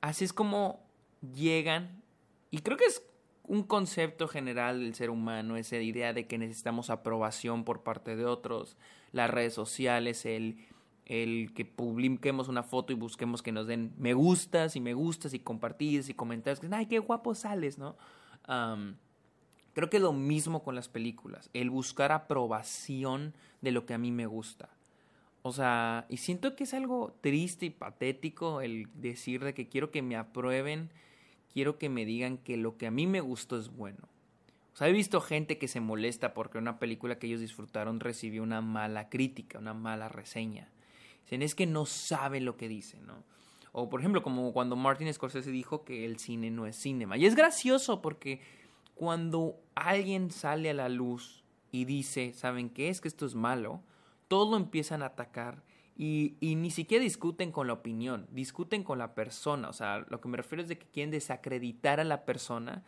así 0.00 0.24
es 0.24 0.32
como 0.32 0.80
llegan, 1.34 2.02
y 2.50 2.58
creo 2.58 2.76
que 2.76 2.84
es 2.84 3.02
un 3.44 3.62
concepto 3.62 4.28
general 4.28 4.80
del 4.80 4.94
ser 4.94 5.10
humano, 5.10 5.56
esa 5.56 5.76
idea 5.76 6.12
de 6.12 6.26
que 6.26 6.38
necesitamos 6.38 6.90
aprobación 6.90 7.64
por 7.64 7.82
parte 7.82 8.16
de 8.16 8.24
otros, 8.24 8.76
las 9.12 9.30
redes 9.30 9.54
sociales, 9.54 10.26
el, 10.26 10.66
el 11.06 11.52
que 11.54 11.64
publiquemos 11.64 12.48
una 12.48 12.62
foto 12.62 12.92
y 12.92 12.96
busquemos 12.96 13.42
que 13.42 13.52
nos 13.52 13.66
den 13.66 13.94
me 13.96 14.12
gustas 14.12 14.76
y 14.76 14.80
me 14.80 14.94
gustas 14.94 15.34
y 15.34 15.38
compartidas 15.38 16.08
y 16.08 16.14
comentarios, 16.14 16.60
que 16.60 16.68
ay, 16.72 16.86
qué 16.86 16.98
guapo 16.98 17.34
sales, 17.34 17.78
¿no? 17.78 17.96
creo 19.72 19.90
que 19.90 19.98
lo 19.98 20.12
mismo 20.12 20.62
con 20.62 20.74
las 20.74 20.88
películas, 20.88 21.50
el 21.52 21.68
buscar 21.68 22.12
aprobación 22.12 23.34
de 23.60 23.72
lo 23.72 23.86
que 23.86 23.94
a 23.94 23.98
mí 23.98 24.12
me 24.12 24.26
gusta. 24.26 24.68
O 25.42 25.52
sea, 25.52 26.06
y 26.08 26.18
siento 26.18 26.54
que 26.54 26.64
es 26.64 26.74
algo 26.74 27.16
triste 27.20 27.66
y 27.66 27.70
patético 27.70 28.60
el 28.60 28.88
decir 28.94 29.44
de 29.44 29.52
que 29.52 29.68
quiero 29.68 29.90
que 29.90 30.02
me 30.02 30.16
aprueben 30.16 30.90
quiero 31.56 31.78
que 31.78 31.88
me 31.88 32.04
digan 32.04 32.36
que 32.36 32.58
lo 32.58 32.76
que 32.76 32.86
a 32.86 32.90
mí 32.90 33.06
me 33.06 33.22
gustó 33.22 33.58
es 33.58 33.70
bueno. 33.70 34.10
O 34.74 34.76
sea, 34.76 34.88
he 34.88 34.92
visto 34.92 35.22
gente 35.22 35.56
que 35.56 35.68
se 35.68 35.80
molesta 35.80 36.34
porque 36.34 36.58
una 36.58 36.78
película 36.78 37.18
que 37.18 37.28
ellos 37.28 37.40
disfrutaron 37.40 37.98
recibió 37.98 38.42
una 38.42 38.60
mala 38.60 39.08
crítica, 39.08 39.58
una 39.58 39.72
mala 39.72 40.10
reseña. 40.10 40.68
Es 41.30 41.54
que 41.54 41.66
no 41.66 41.86
sabe 41.86 42.40
lo 42.40 42.56
que 42.56 42.68
dice, 42.68 43.00
¿no? 43.00 43.24
O 43.72 43.88
por 43.88 44.00
ejemplo, 44.00 44.22
como 44.22 44.52
cuando 44.52 44.76
Martin 44.76 45.12
Scorsese 45.12 45.50
dijo 45.50 45.84
que 45.84 46.06
el 46.06 46.18
cine 46.18 46.50
no 46.50 46.66
es 46.66 46.76
cinema. 46.76 47.16
Y 47.16 47.26
es 47.26 47.34
gracioso 47.34 48.00
porque 48.00 48.40
cuando 48.94 49.60
alguien 49.74 50.30
sale 50.30 50.70
a 50.70 50.74
la 50.74 50.88
luz 50.88 51.44
y 51.70 51.84
dice, 51.84 52.32
¿saben 52.32 52.70
qué? 52.70 52.88
Es 52.88 53.00
que 53.00 53.08
esto 53.08 53.26
es 53.26 53.34
malo, 53.34 53.82
todos 54.28 54.50
lo 54.50 54.56
empiezan 54.56 55.02
a 55.02 55.06
atacar 55.06 55.62
y, 55.98 56.36
ni 56.40 56.70
siquiera 56.70 57.02
discuten 57.02 57.52
con 57.52 57.66
la 57.66 57.72
opinión, 57.72 58.26
discuten 58.30 58.82
con 58.82 58.98
la 58.98 59.14
persona. 59.14 59.68
O 59.68 59.72
sea, 59.72 60.04
lo 60.08 60.20
que 60.20 60.28
me 60.28 60.36
refiero 60.36 60.62
es 60.62 60.68
de 60.68 60.78
que 60.78 60.86
quieren 60.86 61.10
desacreditar 61.10 62.00
a 62.00 62.04
la 62.04 62.24
persona 62.24 62.84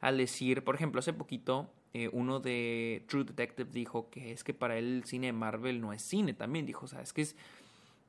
al 0.00 0.18
decir, 0.18 0.62
por 0.62 0.74
ejemplo, 0.74 1.00
hace 1.00 1.12
poquito 1.12 1.70
eh, 1.94 2.08
uno 2.12 2.40
de 2.40 3.04
True 3.08 3.24
Detective 3.24 3.70
dijo 3.70 4.10
que 4.10 4.32
es 4.32 4.44
que 4.44 4.54
para 4.54 4.78
él 4.78 4.96
el 4.96 5.04
cine 5.04 5.26
de 5.26 5.32
Marvel 5.32 5.80
no 5.80 5.92
es 5.92 6.02
cine 6.02 6.34
también. 6.34 6.64
Dijo, 6.64 6.86
o 6.86 6.88
sea, 6.88 7.02
es 7.02 7.12
que 7.12 7.22
es, 7.22 7.36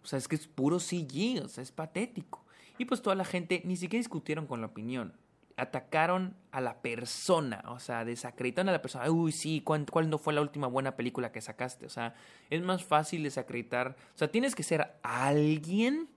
o 0.04 0.06
sea, 0.06 0.20
es 0.20 0.28
que 0.28 0.36
es 0.36 0.48
puro 0.48 0.80
CG, 0.80 1.42
o 1.44 1.48
sea, 1.48 1.62
es 1.62 1.72
patético. 1.72 2.44
Y 2.78 2.86
pues 2.86 3.02
toda 3.02 3.16
la 3.16 3.26
gente 3.26 3.62
ni 3.66 3.78
siquiera 3.78 4.02
discutieron 4.02 4.48
con 4.48 4.62
la 4.62 4.68
opinión 4.68 5.14
atacaron 5.58 6.36
a 6.52 6.62
la 6.62 6.82
persona, 6.82 7.64
o 7.68 7.80
sea, 7.80 8.06
desacreditaron 8.06 8.70
a 8.70 8.72
la 8.72 8.82
persona. 8.82 9.10
Uy, 9.10 9.32
sí, 9.32 9.62
¿cuál, 9.62 9.86
no 10.10 10.18
fue 10.18 10.34
la 10.34 10.42
última 10.42 10.68
buena 10.68 10.96
película 10.96 11.32
que 11.32 11.42
sacaste? 11.42 11.86
O 11.86 11.90
sea, 11.90 12.16
es 12.50 12.62
más 12.62 12.84
fácil 12.84 13.24
desacreditar. 13.24 13.96
O 14.16 14.18
sea, 14.18 14.32
tienes 14.32 14.56
que 14.56 14.64
ser 14.64 14.94
alguien 15.04 16.08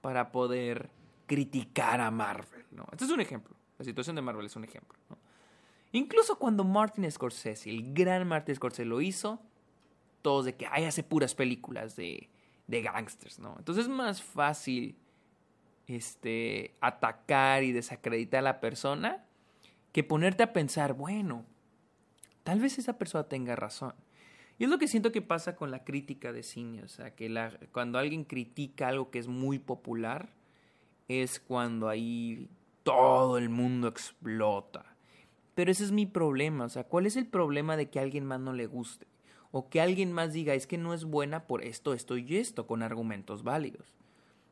para 0.00 0.32
poder 0.32 0.90
criticar 1.26 2.00
a 2.00 2.10
Marvel, 2.10 2.64
¿no? 2.70 2.86
Este 2.92 3.04
es 3.04 3.10
un 3.10 3.20
ejemplo. 3.20 3.56
La 3.78 3.84
situación 3.84 4.16
de 4.16 4.22
Marvel 4.22 4.46
es 4.46 4.56
un 4.56 4.64
ejemplo. 4.64 4.98
Incluso 5.92 6.38
cuando 6.38 6.64
Martin 6.64 7.10
Scorsese, 7.10 7.70
el 7.70 7.94
gran 7.94 8.26
Martin 8.26 8.54
Scorsese, 8.54 8.84
lo 8.84 9.00
hizo, 9.00 9.40
todos 10.22 10.44
de 10.44 10.54
que, 10.54 10.66
ay, 10.66 10.84
hace 10.84 11.02
puras 11.02 11.34
películas 11.34 11.96
de, 11.96 12.28
de 12.66 12.82
gangsters, 12.82 13.38
¿no? 13.38 13.54
Entonces 13.58 13.84
es 13.84 13.90
más 13.90 14.22
fácil 14.22 14.96
este, 15.86 16.74
atacar 16.80 17.62
y 17.62 17.72
desacreditar 17.72 18.40
a 18.40 18.42
la 18.42 18.60
persona 18.60 19.24
que 19.92 20.04
ponerte 20.04 20.42
a 20.42 20.52
pensar, 20.52 20.94
bueno, 20.94 21.44
tal 22.42 22.60
vez 22.60 22.78
esa 22.78 22.98
persona 22.98 23.24
tenga 23.24 23.56
razón. 23.56 23.94
Y 24.58 24.64
es 24.64 24.70
lo 24.70 24.78
que 24.78 24.88
siento 24.88 25.12
que 25.12 25.22
pasa 25.22 25.54
con 25.54 25.70
la 25.70 25.84
crítica 25.84 26.32
de 26.32 26.42
cine, 26.42 26.82
o 26.82 26.88
sea, 26.88 27.14
que 27.14 27.28
la, 27.28 27.58
cuando 27.72 27.98
alguien 27.98 28.24
critica 28.24 28.88
algo 28.88 29.10
que 29.10 29.18
es 29.18 29.28
muy 29.28 29.58
popular, 29.58 30.30
es 31.08 31.40
cuando 31.40 31.88
ahí 31.88 32.48
todo 32.82 33.38
el 33.38 33.48
mundo 33.48 33.88
explota. 33.88 34.96
Pero 35.54 35.70
ese 35.70 35.84
es 35.84 35.92
mi 35.92 36.06
problema, 36.06 36.64
o 36.64 36.68
sea, 36.68 36.84
¿cuál 36.84 37.06
es 37.06 37.16
el 37.16 37.26
problema 37.26 37.76
de 37.76 37.88
que 37.90 37.98
a 37.98 38.02
alguien 38.02 38.24
más 38.24 38.40
no 38.40 38.52
le 38.52 38.66
guste? 38.66 39.06
O 39.56 39.70
que 39.70 39.80
alguien 39.80 40.12
más 40.12 40.34
diga, 40.34 40.52
es 40.52 40.66
que 40.66 40.76
no 40.76 40.92
es 40.92 41.04
buena 41.04 41.46
por 41.46 41.64
esto, 41.64 41.94
esto 41.94 42.18
y 42.18 42.36
esto, 42.36 42.66
con 42.66 42.82
argumentos 42.82 43.42
válidos. 43.42 43.86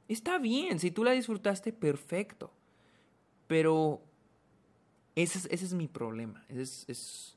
Está 0.08 0.38
bien, 0.38 0.78
si 0.78 0.90
tú 0.90 1.04
la 1.04 1.10
disfrutaste, 1.10 1.74
perfecto. 1.74 2.50
Pero 3.46 4.00
ese 5.14 5.40
es, 5.40 5.48
ese 5.50 5.66
es 5.66 5.74
mi 5.74 5.88
problema. 5.88 6.42
Es, 6.48 6.86
es, 6.88 7.36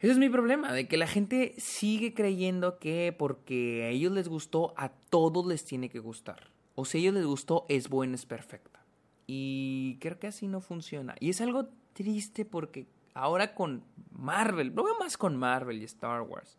ese 0.00 0.12
es 0.12 0.16
mi 0.16 0.30
problema, 0.30 0.72
de 0.72 0.88
que 0.88 0.96
la 0.96 1.06
gente 1.06 1.54
sigue 1.58 2.14
creyendo 2.14 2.78
que 2.78 3.14
porque 3.18 3.84
a 3.84 3.88
ellos 3.90 4.12
les 4.12 4.28
gustó, 4.30 4.72
a 4.78 4.88
todos 4.88 5.44
les 5.44 5.66
tiene 5.66 5.90
que 5.90 5.98
gustar. 5.98 6.48
O 6.76 6.86
si 6.86 6.96
a 6.96 7.00
ellos 7.02 7.12
les 7.12 7.26
gustó, 7.26 7.66
es 7.68 7.90
buena, 7.90 8.14
es 8.14 8.24
perfecta. 8.24 8.82
Y 9.26 9.98
creo 10.00 10.18
que 10.18 10.28
así 10.28 10.46
no 10.46 10.62
funciona. 10.62 11.14
Y 11.20 11.28
es 11.28 11.42
algo 11.42 11.68
triste 11.92 12.46
porque 12.46 12.86
ahora 13.18 13.54
con 13.54 13.82
Marvel, 14.12 14.72
lo 14.74 14.84
veo 14.84 14.98
más 14.98 15.16
con 15.16 15.36
Marvel 15.36 15.80
y 15.80 15.84
Star 15.84 16.22
Wars. 16.22 16.56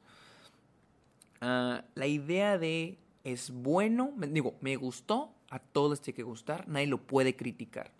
Ah, 1.41 1.83
la 1.95 2.07
idea 2.07 2.57
de 2.57 2.97
es 3.23 3.51
bueno, 3.51 4.13
digo, 4.17 4.55
me 4.61 4.75
gustó, 4.75 5.33
a 5.49 5.59
todos 5.59 6.01
tiene 6.01 6.15
que 6.15 6.23
gustar, 6.23 6.67
nadie 6.67 6.87
lo 6.87 6.99
puede 6.99 7.35
criticar. 7.35 7.91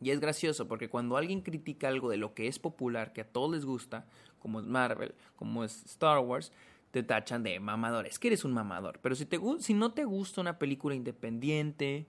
Y 0.00 0.10
es 0.10 0.20
gracioso 0.20 0.66
porque 0.66 0.88
cuando 0.88 1.16
alguien 1.16 1.40
critica 1.40 1.88
algo 1.88 2.10
de 2.10 2.16
lo 2.16 2.34
que 2.34 2.48
es 2.48 2.58
popular, 2.58 3.12
que 3.12 3.20
a 3.20 3.28
todos 3.28 3.52
les 3.52 3.64
gusta, 3.64 4.06
como 4.38 4.60
es 4.60 4.66
Marvel, 4.66 5.14
como 5.36 5.64
es 5.64 5.84
Star 5.86 6.18
Wars, 6.18 6.52
te 6.90 7.02
tachan 7.02 7.42
de 7.42 7.58
mamador. 7.60 8.06
Es 8.06 8.18
que 8.18 8.28
eres 8.28 8.44
un 8.44 8.52
mamador. 8.52 8.98
Pero 9.00 9.14
si 9.14 9.74
no 9.74 9.92
te 9.92 10.04
gusta 10.04 10.40
una 10.40 10.58
película 10.58 10.94
independiente, 10.94 12.06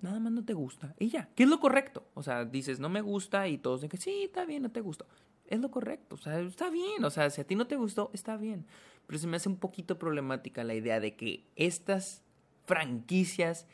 nada 0.00 0.20
más 0.20 0.32
no 0.32 0.44
te 0.44 0.54
gusta. 0.54 0.94
Y 0.98 1.08
ya, 1.08 1.28
¿qué 1.34 1.44
es 1.44 1.48
lo 1.48 1.60
correcto? 1.60 2.06
O 2.14 2.22
sea, 2.22 2.44
dices, 2.44 2.80
no 2.80 2.88
me 2.88 3.00
gusta 3.00 3.48
y 3.48 3.58
todos 3.58 3.80
dicen 3.80 3.90
que 3.90 3.96
sí, 3.96 4.24
está 4.24 4.44
bien, 4.44 4.62
no 4.62 4.70
te 4.70 4.80
gusta. 4.80 5.04
Es 5.46 5.60
lo 5.60 5.70
correcto, 5.70 6.16
o 6.16 6.18
sea, 6.18 6.40
está 6.40 6.70
bien. 6.70 7.04
O 7.04 7.10
sea, 7.10 7.30
si 7.30 7.40
a 7.40 7.46
ti 7.46 7.54
no 7.54 7.66
te 7.66 7.76
gustó, 7.76 8.10
está 8.12 8.36
bien. 8.36 8.66
Pero 9.06 9.18
se 9.18 9.26
me 9.26 9.36
hace 9.36 9.48
un 9.48 9.58
poquito 9.58 9.98
problemática 9.98 10.64
la 10.64 10.74
idea 10.74 10.98
de 10.98 11.14
que 11.14 11.46
estas 11.54 12.22
franquicias 12.66 13.66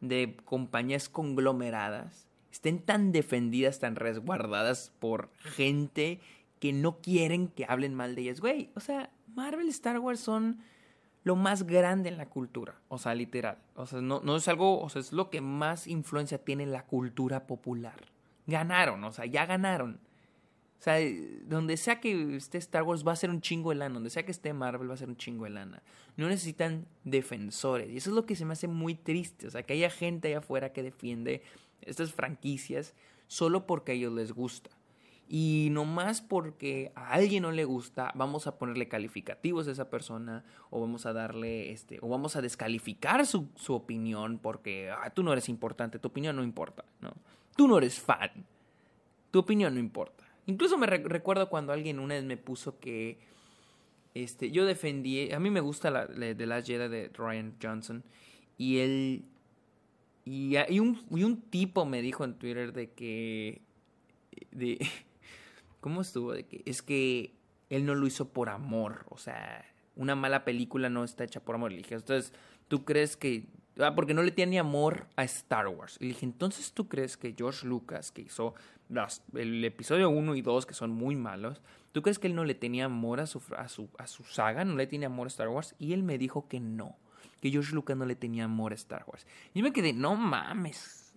de 0.00 0.36
compañías 0.44 1.08
conglomeradas 1.08 2.28
estén 2.50 2.80
tan 2.80 3.12
defendidas, 3.12 3.78
tan 3.78 3.96
resguardadas 3.96 4.92
por 4.98 5.30
gente 5.38 6.20
que 6.58 6.72
no 6.72 7.00
quieren 7.00 7.48
que 7.48 7.64
hablen 7.68 7.94
mal 7.94 8.14
de 8.14 8.22
ellas. 8.22 8.40
Güey, 8.40 8.70
o 8.74 8.80
sea, 8.80 9.10
Marvel 9.34 9.66
y 9.66 9.70
Star 9.70 9.98
Wars 9.98 10.20
son 10.20 10.58
lo 11.24 11.36
más 11.36 11.64
grande 11.64 12.08
en 12.08 12.16
la 12.16 12.28
cultura, 12.28 12.80
o 12.88 12.98
sea, 12.98 13.14
literal. 13.14 13.58
O 13.74 13.86
sea, 13.86 14.00
no, 14.00 14.20
no 14.24 14.36
es 14.36 14.48
algo, 14.48 14.80
o 14.80 14.88
sea, 14.88 15.00
es 15.00 15.12
lo 15.12 15.30
que 15.30 15.40
más 15.40 15.86
influencia 15.86 16.38
tiene 16.38 16.64
en 16.64 16.72
la 16.72 16.86
cultura 16.86 17.46
popular. 17.46 17.96
Ganaron, 18.46 19.02
o 19.04 19.12
sea, 19.12 19.26
ya 19.26 19.46
ganaron. 19.46 20.00
O 20.82 20.84
sea, 20.84 20.96
donde 21.44 21.76
sea 21.76 22.00
que 22.00 22.34
esté 22.34 22.58
Star 22.58 22.82
Wars 22.82 23.06
va 23.06 23.12
a 23.12 23.16
ser 23.16 23.30
un 23.30 23.40
chingo 23.40 23.70
de 23.70 23.76
lana. 23.76 23.94
Donde 23.94 24.10
sea 24.10 24.24
que 24.24 24.32
esté 24.32 24.52
Marvel 24.52 24.90
va 24.90 24.94
a 24.94 24.96
ser 24.96 25.08
un 25.08 25.16
chingo 25.16 25.44
de 25.44 25.50
lana. 25.50 25.80
No 26.16 26.26
necesitan 26.26 26.88
defensores. 27.04 27.88
Y 27.88 27.98
eso 27.98 28.10
es 28.10 28.16
lo 28.16 28.26
que 28.26 28.34
se 28.34 28.44
me 28.44 28.54
hace 28.54 28.66
muy 28.66 28.96
triste. 28.96 29.46
O 29.46 29.50
sea, 29.52 29.62
que 29.62 29.74
haya 29.74 29.90
gente 29.90 30.26
allá 30.26 30.38
afuera 30.38 30.72
que 30.72 30.82
defiende 30.82 31.42
estas 31.82 32.12
franquicias 32.12 32.96
solo 33.28 33.64
porque 33.64 33.92
a 33.92 33.94
ellos 33.94 34.12
les 34.12 34.32
gusta. 34.32 34.70
Y 35.34 35.68
no 35.70 35.86
más 35.86 36.20
porque 36.20 36.92
a 36.94 37.14
alguien 37.14 37.44
no 37.44 37.52
le 37.52 37.64
gusta, 37.64 38.12
vamos 38.14 38.46
a 38.46 38.58
ponerle 38.58 38.88
calificativos 38.88 39.66
a 39.66 39.70
esa 39.70 39.88
persona, 39.88 40.44
o 40.68 40.78
vamos 40.78 41.06
a 41.06 41.14
darle, 41.14 41.72
este, 41.72 41.98
o 42.02 42.08
vamos 42.10 42.36
a 42.36 42.42
descalificar 42.42 43.24
su, 43.24 43.48
su 43.56 43.72
opinión 43.72 44.38
porque 44.38 44.90
ah, 44.90 45.08
tú 45.08 45.22
no 45.22 45.32
eres 45.32 45.48
importante, 45.48 45.98
tu 45.98 46.08
opinión 46.08 46.36
no 46.36 46.42
importa, 46.42 46.84
¿no? 47.00 47.14
Tú 47.56 47.66
no 47.66 47.78
eres 47.78 47.98
fan, 47.98 48.44
tu 49.30 49.38
opinión 49.38 49.72
no 49.72 49.80
importa. 49.80 50.22
Incluso 50.44 50.76
me 50.76 50.86
recuerdo 50.86 51.48
cuando 51.48 51.72
alguien 51.72 51.98
una 51.98 52.12
vez 52.16 52.24
me 52.24 52.36
puso 52.36 52.78
que 52.78 53.18
este, 54.12 54.50
yo 54.50 54.66
defendí, 54.66 55.32
a 55.32 55.40
mí 55.40 55.48
me 55.48 55.60
gusta 55.60 55.90
la, 55.90 56.08
la 56.08 56.62
Jedi 56.62 56.88
de 56.90 57.10
Ryan 57.16 57.54
Johnson 57.58 58.04
y 58.58 58.80
él 58.80 59.24
y, 60.26 60.78
un, 60.78 61.02
y 61.10 61.24
un 61.24 61.40
tipo 61.40 61.86
me 61.86 62.02
dijo 62.02 62.22
en 62.22 62.34
Twitter 62.34 62.74
de 62.74 62.90
que 62.90 63.62
¿cómo 65.82 66.00
estuvo? 66.00 66.32
De 66.32 66.46
que 66.46 66.62
es 66.64 66.80
que 66.80 67.34
él 67.68 67.84
no 67.84 67.94
lo 67.94 68.06
hizo 68.06 68.30
por 68.32 68.48
amor, 68.48 69.04
o 69.10 69.18
sea, 69.18 69.66
una 69.96 70.14
mala 70.14 70.44
película 70.44 70.88
no 70.88 71.04
está 71.04 71.24
hecha 71.24 71.40
por 71.40 71.56
amor. 71.56 71.72
Le 71.72 71.78
dije, 71.78 71.94
entonces, 71.94 72.32
¿tú 72.68 72.86
crees 72.86 73.18
que 73.18 73.46
ah, 73.78 73.94
porque 73.94 74.14
no 74.14 74.22
le 74.22 74.30
tiene 74.30 74.58
amor 74.58 75.06
a 75.16 75.24
Star 75.24 75.68
Wars. 75.68 75.96
Y 76.00 76.04
le 76.04 76.08
dije, 76.10 76.24
entonces 76.24 76.72
tú 76.72 76.88
crees 76.88 77.16
que 77.16 77.34
George 77.36 77.66
Lucas, 77.66 78.12
que 78.12 78.22
hizo 78.22 78.54
el 79.34 79.64
episodio 79.64 80.10
1 80.10 80.34
y 80.34 80.42
2, 80.42 80.66
que 80.66 80.74
son 80.74 80.90
muy 80.90 81.16
malos, 81.16 81.60
¿tú 81.92 82.02
crees 82.02 82.18
que 82.18 82.26
él 82.26 82.34
no 82.34 82.44
le 82.44 82.54
tenía 82.54 82.86
amor 82.86 83.20
a 83.20 83.26
su, 83.26 83.42
a 83.56 83.68
su, 83.68 83.88
a 83.98 84.06
su 84.06 84.24
saga? 84.24 84.64
¿No 84.64 84.76
le 84.76 84.86
tenía 84.86 85.08
amor 85.08 85.26
a 85.26 85.28
Star 85.28 85.48
Wars? 85.48 85.74
Y 85.78 85.92
él 85.92 86.02
me 86.02 86.18
dijo 86.18 86.48
que 86.48 86.60
no, 86.60 86.96
que 87.40 87.50
George 87.50 87.74
Lucas 87.74 87.96
no 87.96 88.04
le 88.04 88.16
tenía 88.16 88.44
amor 88.44 88.72
a 88.72 88.76
Star 88.76 89.04
Wars. 89.06 89.26
Y 89.54 89.60
yo 89.60 89.64
me 89.64 89.72
quedé, 89.72 89.92
no 89.92 90.14
mames, 90.16 91.14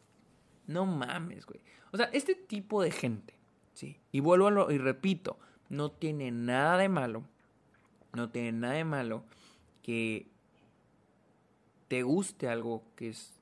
no 0.67 0.86
mames, 0.86 1.45
güey. 1.45 1.62
O 1.91 1.98
sea, 1.98 2.05
este 2.13 2.36
tipo 2.36 2.81
de 2.81 2.91
gente, 2.91 3.36
sí, 3.75 4.00
y 4.12 4.22
vuelvo 4.22 4.48
a 4.48 4.51
lo, 4.51 4.72
y 4.72 4.79
repito, 4.79 5.38
no 5.70 5.91
tiene 5.91 6.32
nada 6.32 6.77
de 6.77 6.89
malo, 6.89 7.24
no 8.13 8.29
tiene 8.29 8.51
nada 8.51 8.74
de 8.74 8.86
malo 8.86 9.24
que 9.84 10.25
te 11.88 12.01
guste 12.01 12.48
algo 12.48 12.84
que 12.96 13.10
es, 13.10 13.34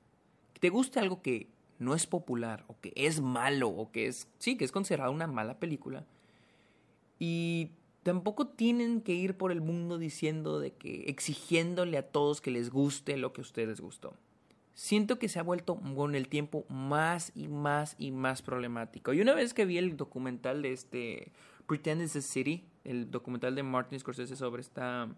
que 0.52 0.60
te 0.60 0.68
guste 0.68 1.00
algo 1.00 1.22
que 1.22 1.48
no 1.78 1.94
es 1.94 2.06
popular 2.06 2.64
o 2.68 2.76
que 2.80 2.92
es 2.96 3.20
malo 3.20 3.68
o 3.68 3.90
que 3.90 4.06
es, 4.06 4.28
sí, 4.38 4.56
que 4.56 4.64
es 4.64 4.72
considerado 4.72 5.12
una 5.12 5.26
mala 5.26 5.58
película. 5.58 6.04
Y 7.18 7.70
tampoco 8.02 8.48
tienen 8.48 9.00
que 9.00 9.14
ir 9.14 9.36
por 9.36 9.52
el 9.52 9.60
mundo 9.60 9.98
diciendo 9.98 10.60
de 10.60 10.72
que 10.72 11.04
exigiéndole 11.06 11.96
a 11.98 12.06
todos 12.06 12.40
que 12.40 12.50
les 12.50 12.70
guste 12.70 13.16
lo 13.16 13.32
que 13.32 13.40
a 13.40 13.42
ustedes 13.42 13.80
gustó. 13.80 14.14
Siento 14.74 15.18
que 15.18 15.28
se 15.28 15.38
ha 15.38 15.42
vuelto 15.42 15.80
con 15.94 16.14
el 16.14 16.28
tiempo 16.28 16.64
más 16.68 17.32
y 17.34 17.48
más 17.48 17.94
y 17.98 18.10
más 18.10 18.42
problemático. 18.42 19.12
Y 19.12 19.20
una 19.20 19.34
vez 19.34 19.54
que 19.54 19.64
vi 19.64 19.78
el 19.78 19.96
documental 19.96 20.62
de 20.62 20.72
este 20.72 21.32
Pretend 21.66 22.02
It's 22.02 22.16
a 22.16 22.22
City, 22.22 22.64
el 22.82 23.10
documental 23.10 23.54
de 23.54 23.62
Martin 23.62 23.98
Scorsese 24.00 24.36
sobre 24.36 24.62
esta 24.62 25.08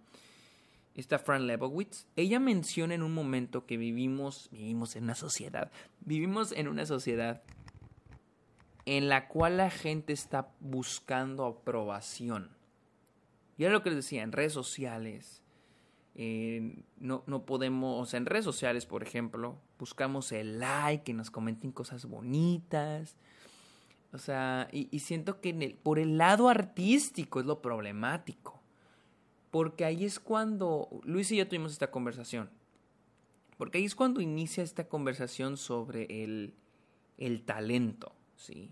esta 0.97 1.19
Fran 1.19 1.47
Lebowitz, 1.47 2.07
ella 2.17 2.41
menciona 2.41 2.95
en 2.95 3.03
un 3.03 3.13
momento 3.13 3.67
que 3.67 3.77
vivimos, 3.77 4.49
vivimos 4.51 4.97
en 4.97 5.05
una 5.05 5.15
sociedad, 5.15 5.71
vivimos 6.01 6.53
en 6.53 6.69
una 6.69 6.87
sociedad 6.87 7.43
en 8.87 9.11
la 9.11 9.29
cual 9.29 9.59
la 9.59 9.69
gente 9.69 10.15
está 10.15 10.49
buscando 10.61 11.45
aprobación. 11.45 12.51
Y 13.59 13.65
era 13.65 13.75
lo 13.75 13.83
que 13.83 13.91
les 13.91 13.97
decía, 13.97 14.23
en 14.23 14.33
redes 14.33 14.55
sociales, 14.55 15.43
no, 16.19 17.23
no 17.27 17.45
podemos, 17.45 18.15
en 18.15 18.25
redes 18.25 18.45
sociales, 18.45 18.87
por 18.87 19.03
ejemplo, 19.03 19.59
buscamos 19.79 20.33
el 20.33 20.59
like, 20.61 21.05
que 21.05 21.13
nos 21.13 21.31
comenten 21.31 21.73
cosas 21.73 22.07
bonitas. 22.07 23.17
O 24.13 24.19
sea, 24.19 24.69
y, 24.73 24.99
siento 25.01 25.41
que 25.43 25.77
por 25.83 25.99
el 25.99 26.17
lado 26.17 26.49
artístico 26.49 27.41
es 27.41 27.47
lo 27.47 27.61
problemático. 27.61 28.63
Porque 29.51 29.85
ahí 29.85 30.05
es 30.05 30.19
cuando 30.19 30.89
Luis 31.05 31.31
y 31.33 31.37
yo 31.37 31.49
tuvimos 31.49 31.73
esta 31.73 31.91
conversación. 31.91 32.49
Porque 33.59 33.79
ahí 33.79 33.85
es 33.85 33.95
cuando 33.95 34.21
inicia 34.21 34.63
esta 34.63 34.89
conversación 34.89 35.57
sobre 35.57 36.25
el, 36.25 36.55
el 37.19 37.43
talento, 37.43 38.13
¿sí? 38.37 38.71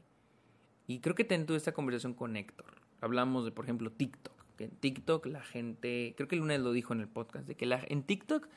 Y 0.87 1.01
creo 1.01 1.15
que 1.15 1.25
tuve 1.25 1.57
esta 1.57 1.73
conversación 1.73 2.15
con 2.15 2.37
Héctor. 2.37 2.67
Hablamos 3.01 3.45
de, 3.45 3.51
por 3.51 3.65
ejemplo, 3.65 3.91
TikTok. 3.91 4.34
Que 4.57 4.65
en 4.65 4.71
TikTok 4.71 5.27
la 5.27 5.43
gente, 5.43 6.15
creo 6.17 6.29
que 6.29 6.37
el 6.37 6.41
lunes 6.41 6.61
lo 6.61 6.73
dijo 6.73 6.93
en 6.93 7.01
el 7.01 7.09
podcast, 7.09 7.47
de 7.47 7.55
que 7.55 7.67
la, 7.67 7.85
en 7.89 8.03
TikTok 8.03 8.49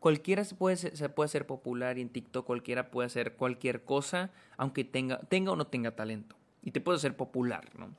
cualquiera 0.00 0.44
se 0.44 0.54
puede, 0.54 0.76
se 0.76 1.08
puede 1.08 1.26
hacer 1.26 1.46
popular 1.46 1.98
y 1.98 2.02
en 2.02 2.08
TikTok 2.08 2.44
cualquiera 2.44 2.90
puede 2.90 3.06
hacer 3.06 3.34
cualquier 3.34 3.84
cosa, 3.84 4.30
aunque 4.56 4.84
tenga, 4.84 5.20
tenga 5.20 5.52
o 5.52 5.56
no 5.56 5.66
tenga 5.66 5.94
talento. 5.94 6.36
Y 6.62 6.70
te 6.70 6.80
puede 6.80 6.96
hacer 6.96 7.16
popular, 7.16 7.68
¿no? 7.76 7.90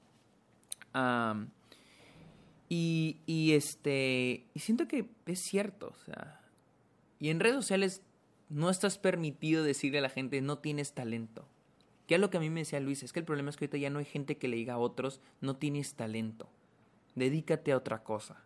Y, 2.69 3.17
y, 3.25 3.53
este, 3.53 4.45
y 4.53 4.59
siento 4.59 4.87
que 4.87 5.09
es 5.25 5.39
cierto, 5.39 5.93
o 5.95 6.05
sea, 6.05 6.41
y 7.19 7.29
en 7.29 7.39
redes 7.39 7.55
sociales 7.55 8.01
no 8.49 8.69
estás 8.69 8.97
permitido 8.97 9.63
decirle 9.63 9.99
a 9.99 10.01
la 10.01 10.09
gente 10.09 10.41
no 10.41 10.57
tienes 10.59 10.93
talento. 10.93 11.47
Que 12.05 12.15
es 12.15 12.21
lo 12.21 12.29
que 12.29 12.37
a 12.37 12.39
mí 12.41 12.49
me 12.49 12.61
decía 12.61 12.79
Luis, 12.81 13.01
es 13.01 13.13
que 13.13 13.19
el 13.19 13.25
problema 13.25 13.49
es 13.49 13.55
que 13.55 13.65
ahorita 13.65 13.77
ya 13.77 13.89
no 13.89 13.99
hay 13.99 14.05
gente 14.05 14.37
que 14.37 14.49
le 14.49 14.57
diga 14.57 14.73
a 14.73 14.77
otros 14.77 15.21
no 15.39 15.55
tienes 15.55 15.95
talento. 15.95 16.49
Dedícate 17.15 17.71
a 17.71 17.77
otra 17.77 18.03
cosa. 18.03 18.43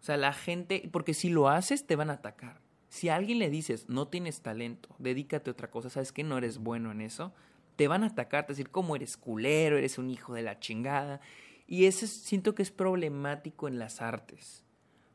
O 0.00 0.04
sea, 0.04 0.16
la 0.16 0.32
gente, 0.32 0.88
porque 0.92 1.14
si 1.14 1.30
lo 1.30 1.48
haces 1.48 1.86
te 1.86 1.96
van 1.96 2.10
a 2.10 2.14
atacar. 2.14 2.60
Si 2.88 3.08
a 3.08 3.14
alguien 3.14 3.38
le 3.38 3.48
dices 3.50 3.88
no 3.88 4.08
tienes 4.08 4.42
talento, 4.42 4.94
dedícate 4.98 5.48
a 5.48 5.52
otra 5.52 5.70
cosa, 5.70 5.88
sabes 5.88 6.12
que 6.12 6.24
no 6.24 6.36
eres 6.36 6.58
bueno 6.58 6.90
en 6.90 7.00
eso, 7.00 7.32
te 7.76 7.88
van 7.88 8.04
a 8.04 8.08
atacar, 8.08 8.46
te 8.46 8.52
decir 8.52 8.70
cómo 8.70 8.96
eres 8.96 9.16
culero, 9.16 9.78
eres 9.78 9.98
un 9.98 10.10
hijo 10.10 10.34
de 10.34 10.42
la 10.42 10.58
chingada. 10.60 11.20
Y 11.66 11.86
eso 11.86 12.06
siento 12.06 12.54
que 12.54 12.62
es 12.62 12.70
problemático 12.70 13.68
en 13.68 13.78
las 13.78 14.02
artes. 14.02 14.64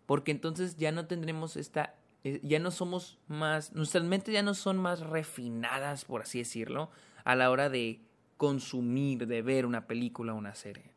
Porque 0.06 0.32
entonces 0.32 0.78
ya 0.78 0.92
no 0.92 1.06
tendremos 1.06 1.58
esta. 1.58 1.96
Eh, 2.24 2.40
ya 2.44 2.60
no 2.60 2.72
somos 2.72 3.20
más. 3.28 3.74
Nuestras 3.74 4.06
mentes 4.06 4.34
ya 4.34 4.42
no 4.42 4.54
son 4.54 4.78
más 4.78 5.02
refinadas, 5.02 6.06
por 6.06 6.22
así 6.22 6.40
decirlo, 6.40 6.90
a 7.26 7.36
la 7.36 7.52
hora 7.52 7.70
de 7.70 8.02
consumir, 8.38 9.28
de 9.28 9.42
ver 9.42 9.66
una 9.66 9.86
película 9.86 10.34
o 10.34 10.38
una 10.38 10.56
serie. 10.56 10.97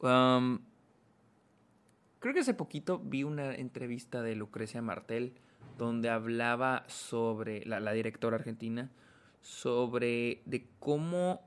Creo 0.00 0.60
que 2.34 2.40
hace 2.40 2.54
poquito 2.54 2.98
vi 2.98 3.24
una 3.24 3.54
entrevista 3.54 4.22
de 4.22 4.36
Lucrecia 4.36 4.82
Martel 4.82 5.34
donde 5.76 6.10
hablaba 6.10 6.84
sobre 6.88 7.64
la, 7.64 7.92
directora 7.92 8.36
argentina 8.36 8.90
sobre 9.40 10.42
de 10.44 10.66
cómo 10.78 11.40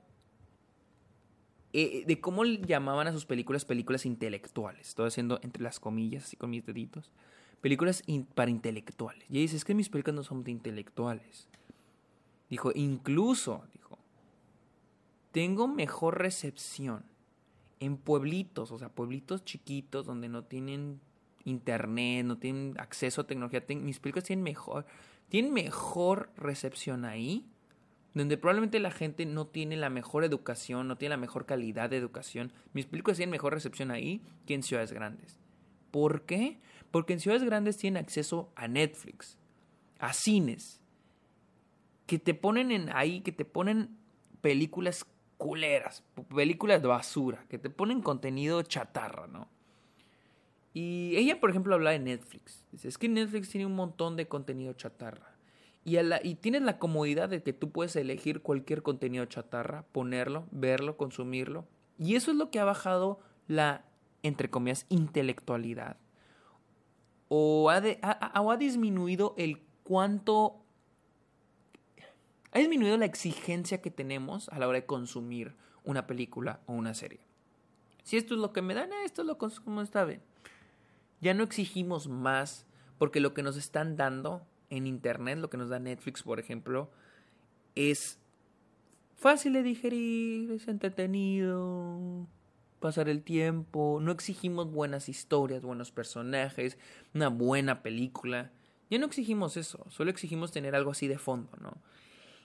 eh, 1.74 2.04
de 2.06 2.20
cómo 2.20 2.44
llamaban 2.44 3.06
a 3.06 3.12
sus 3.12 3.24
películas 3.24 3.64
películas 3.64 4.04
intelectuales. 4.04 4.88
Estoy 4.88 5.08
haciendo 5.08 5.40
entre 5.42 5.62
las 5.62 5.80
comillas, 5.80 6.24
así 6.24 6.36
con 6.36 6.50
mis 6.50 6.66
deditos. 6.66 7.10
Películas 7.62 8.02
para 8.34 8.50
intelectuales. 8.50 9.24
Y 9.30 9.40
dice, 9.40 9.56
es 9.56 9.64
que 9.64 9.74
mis 9.74 9.88
películas 9.88 10.16
no 10.16 10.22
son 10.24 10.42
intelectuales. 10.46 11.48
Dijo, 12.50 12.72
incluso, 12.74 13.64
dijo, 13.72 13.98
tengo 15.30 15.66
mejor 15.68 16.18
recepción 16.18 17.04
en 17.82 17.96
pueblitos, 17.96 18.70
o 18.70 18.78
sea, 18.78 18.88
pueblitos 18.90 19.44
chiquitos 19.44 20.06
donde 20.06 20.28
no 20.28 20.44
tienen 20.44 21.00
internet, 21.44 22.24
no 22.24 22.38
tienen 22.38 22.74
acceso 22.78 23.22
a 23.22 23.26
tecnología. 23.26 23.64
mis 23.68 23.98
películas 23.98 24.24
tienen 24.24 24.44
mejor, 24.44 24.86
tienen 25.28 25.52
mejor 25.52 26.30
recepción 26.36 27.04
ahí 27.04 27.44
donde 28.14 28.36
probablemente 28.36 28.78
la 28.78 28.92
gente 28.92 29.26
no 29.26 29.48
tiene 29.48 29.76
la 29.76 29.90
mejor 29.90 30.22
educación, 30.22 30.86
no 30.86 30.96
tiene 30.96 31.14
la 31.14 31.20
mejor 31.20 31.44
calidad 31.44 31.90
de 31.90 31.96
educación. 31.96 32.52
Mis 32.72 32.86
películas 32.86 33.16
tienen 33.16 33.30
mejor 33.30 33.52
recepción 33.52 33.90
ahí 33.90 34.22
que 34.46 34.54
en 34.54 34.62
ciudades 34.62 34.92
grandes. 34.92 35.38
¿Por 35.90 36.22
qué? 36.22 36.60
Porque 36.92 37.14
en 37.14 37.20
ciudades 37.20 37.42
grandes 37.42 37.78
tienen 37.78 38.02
acceso 38.02 38.52
a 38.54 38.68
Netflix, 38.68 39.38
a 39.98 40.12
cines, 40.12 40.80
que 42.06 42.18
te 42.18 42.34
ponen 42.34 42.70
en 42.70 42.90
ahí, 42.94 43.22
que 43.22 43.32
te 43.32 43.44
ponen 43.44 43.96
películas 44.40 45.06
culeras, 45.42 46.04
películas 46.32 46.80
de 46.80 46.86
basura, 46.86 47.44
que 47.48 47.58
te 47.58 47.68
ponen 47.68 48.00
contenido 48.00 48.62
chatarra, 48.62 49.26
¿no? 49.26 49.48
Y 50.72 51.16
ella, 51.16 51.40
por 51.40 51.50
ejemplo, 51.50 51.74
habla 51.74 51.90
de 51.90 51.98
Netflix. 51.98 52.64
Dice, 52.70 52.86
es 52.86 52.96
que 52.96 53.08
Netflix 53.08 53.48
tiene 53.48 53.66
un 53.66 53.74
montón 53.74 54.14
de 54.14 54.28
contenido 54.28 54.72
chatarra. 54.74 55.34
Y, 55.84 55.98
y 55.98 56.36
tienes 56.36 56.62
la 56.62 56.78
comodidad 56.78 57.28
de 57.28 57.42
que 57.42 57.52
tú 57.52 57.72
puedes 57.72 57.96
elegir 57.96 58.40
cualquier 58.40 58.84
contenido 58.84 59.24
chatarra, 59.24 59.82
ponerlo, 59.90 60.46
verlo, 60.52 60.96
consumirlo. 60.96 61.66
Y 61.98 62.14
eso 62.14 62.30
es 62.30 62.36
lo 62.36 62.52
que 62.52 62.60
ha 62.60 62.64
bajado 62.64 63.18
la, 63.48 63.84
entre 64.22 64.48
comillas, 64.48 64.86
intelectualidad. 64.90 65.96
O 67.26 67.68
ha, 67.68 67.82
ha 67.82 68.56
disminuido 68.58 69.34
el 69.36 69.60
cuánto... 69.82 70.61
Ha 72.52 72.58
disminuido 72.58 72.96
la 72.96 73.06
exigencia 73.06 73.80
que 73.80 73.90
tenemos 73.90 74.48
a 74.50 74.58
la 74.58 74.68
hora 74.68 74.80
de 74.80 74.86
consumir 74.86 75.54
una 75.84 76.06
película 76.06 76.60
o 76.66 76.72
una 76.72 76.94
serie. 76.94 77.20
Si 78.02 78.16
esto 78.16 78.34
es 78.34 78.40
lo 78.40 78.52
que 78.52 78.62
me 78.62 78.74
dan, 78.74 78.90
esto 79.04 79.22
es 79.22 79.26
lo 79.26 79.38
consumo, 79.38 79.80
está 79.80 80.04
bien. 80.04 80.20
Ya 81.20 81.34
no 81.34 81.44
exigimos 81.44 82.08
más 82.08 82.66
porque 82.98 83.20
lo 83.20 83.32
que 83.32 83.42
nos 83.42 83.56
están 83.56 83.96
dando 83.96 84.42
en 84.70 84.86
Internet, 84.86 85.38
lo 85.38 85.50
que 85.50 85.56
nos 85.56 85.68
da 85.68 85.78
Netflix, 85.78 86.22
por 86.22 86.40
ejemplo, 86.40 86.90
es 87.74 88.18
fácil 89.16 89.52
de 89.54 89.62
digerir, 89.62 90.50
es 90.50 90.68
entretenido, 90.68 92.26
pasar 92.80 93.08
el 93.08 93.22
tiempo, 93.22 93.98
no 94.02 94.12
exigimos 94.12 94.70
buenas 94.70 95.08
historias, 95.08 95.62
buenos 95.62 95.90
personajes, 95.90 96.76
una 97.14 97.28
buena 97.28 97.82
película. 97.82 98.50
Ya 98.90 98.98
no 98.98 99.06
exigimos 99.06 99.56
eso, 99.56 99.86
solo 99.88 100.10
exigimos 100.10 100.52
tener 100.52 100.74
algo 100.74 100.90
así 100.90 101.08
de 101.08 101.18
fondo, 101.18 101.50
¿no? 101.60 101.78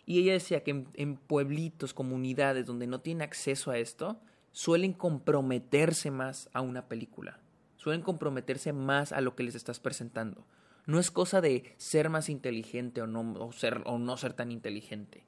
Y 0.07 0.19
ella 0.19 0.31
decía 0.31 0.63
que 0.63 0.85
en, 0.93 1.17
pueblitos, 1.17 1.93
comunidades 1.93 2.65
donde 2.65 2.87
no 2.87 3.01
tienen 3.01 3.23
acceso 3.23 3.71
a 3.71 3.77
esto, 3.77 4.17
suelen 4.53 4.93
comprometerse 4.93 6.11
más 6.11 6.49
a 6.53 6.61
una 6.61 6.87
película, 6.87 7.41
suelen 7.75 8.01
comprometerse 8.01 8.71
más 8.71 9.11
a 9.11 9.19
lo 9.19 9.35
que 9.35 9.43
les 9.43 9.53
estás 9.53 9.81
presentando. 9.81 10.47
No 10.85 10.97
es 10.97 11.11
cosa 11.11 11.41
de 11.41 11.75
ser 11.75 12.09
más 12.09 12.29
inteligente 12.29 13.01
o 13.01 13.07
no, 13.07 13.51
ser, 13.51 13.83
o 13.85 13.99
no 13.99 14.15
ser 14.15 14.31
tan 14.31 14.49
inteligente. 14.53 15.25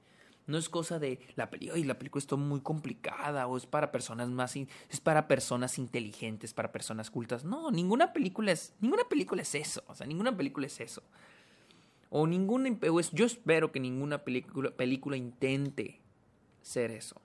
No 0.48 0.58
es 0.58 0.70
cosa 0.70 0.98
de 0.98 1.20
la 1.36 1.50
película, 1.50 1.78
y 1.78 1.84
la 1.84 2.00
película 2.00 2.22
está 2.22 2.38
muy 2.38 2.62
complicada 2.62 3.48
o 3.48 3.58
es 3.58 3.65
para 3.65 3.92
personas 3.92 4.30
más 4.30 4.56
es 4.56 5.02
para 5.04 5.28
personas 5.28 5.78
inteligentes, 5.78 6.54
para 6.54 6.72
personas 6.72 7.12
cultas. 7.12 7.44
No, 7.44 7.70
ninguna 7.70 8.13
película 8.13 8.54
es 8.54 8.74
ninguna 8.80 9.04
película 9.10 9.42
es 9.42 9.54
eso, 9.56 9.84
o 9.88 9.94
sea, 9.94 10.08
ninguna 10.08 10.36
película 10.36 10.68
es 10.68 10.80
eso. 10.80 11.04
O 12.10 12.26
ninguna 12.26 12.69
yo 13.13 13.26
espero 13.26 13.72
que 13.72 13.80
ninguna 13.80 14.19
película, 14.19 14.72
película 14.72 15.15
intente 15.15 16.02
ser 16.62 16.91
eso. 16.91 17.22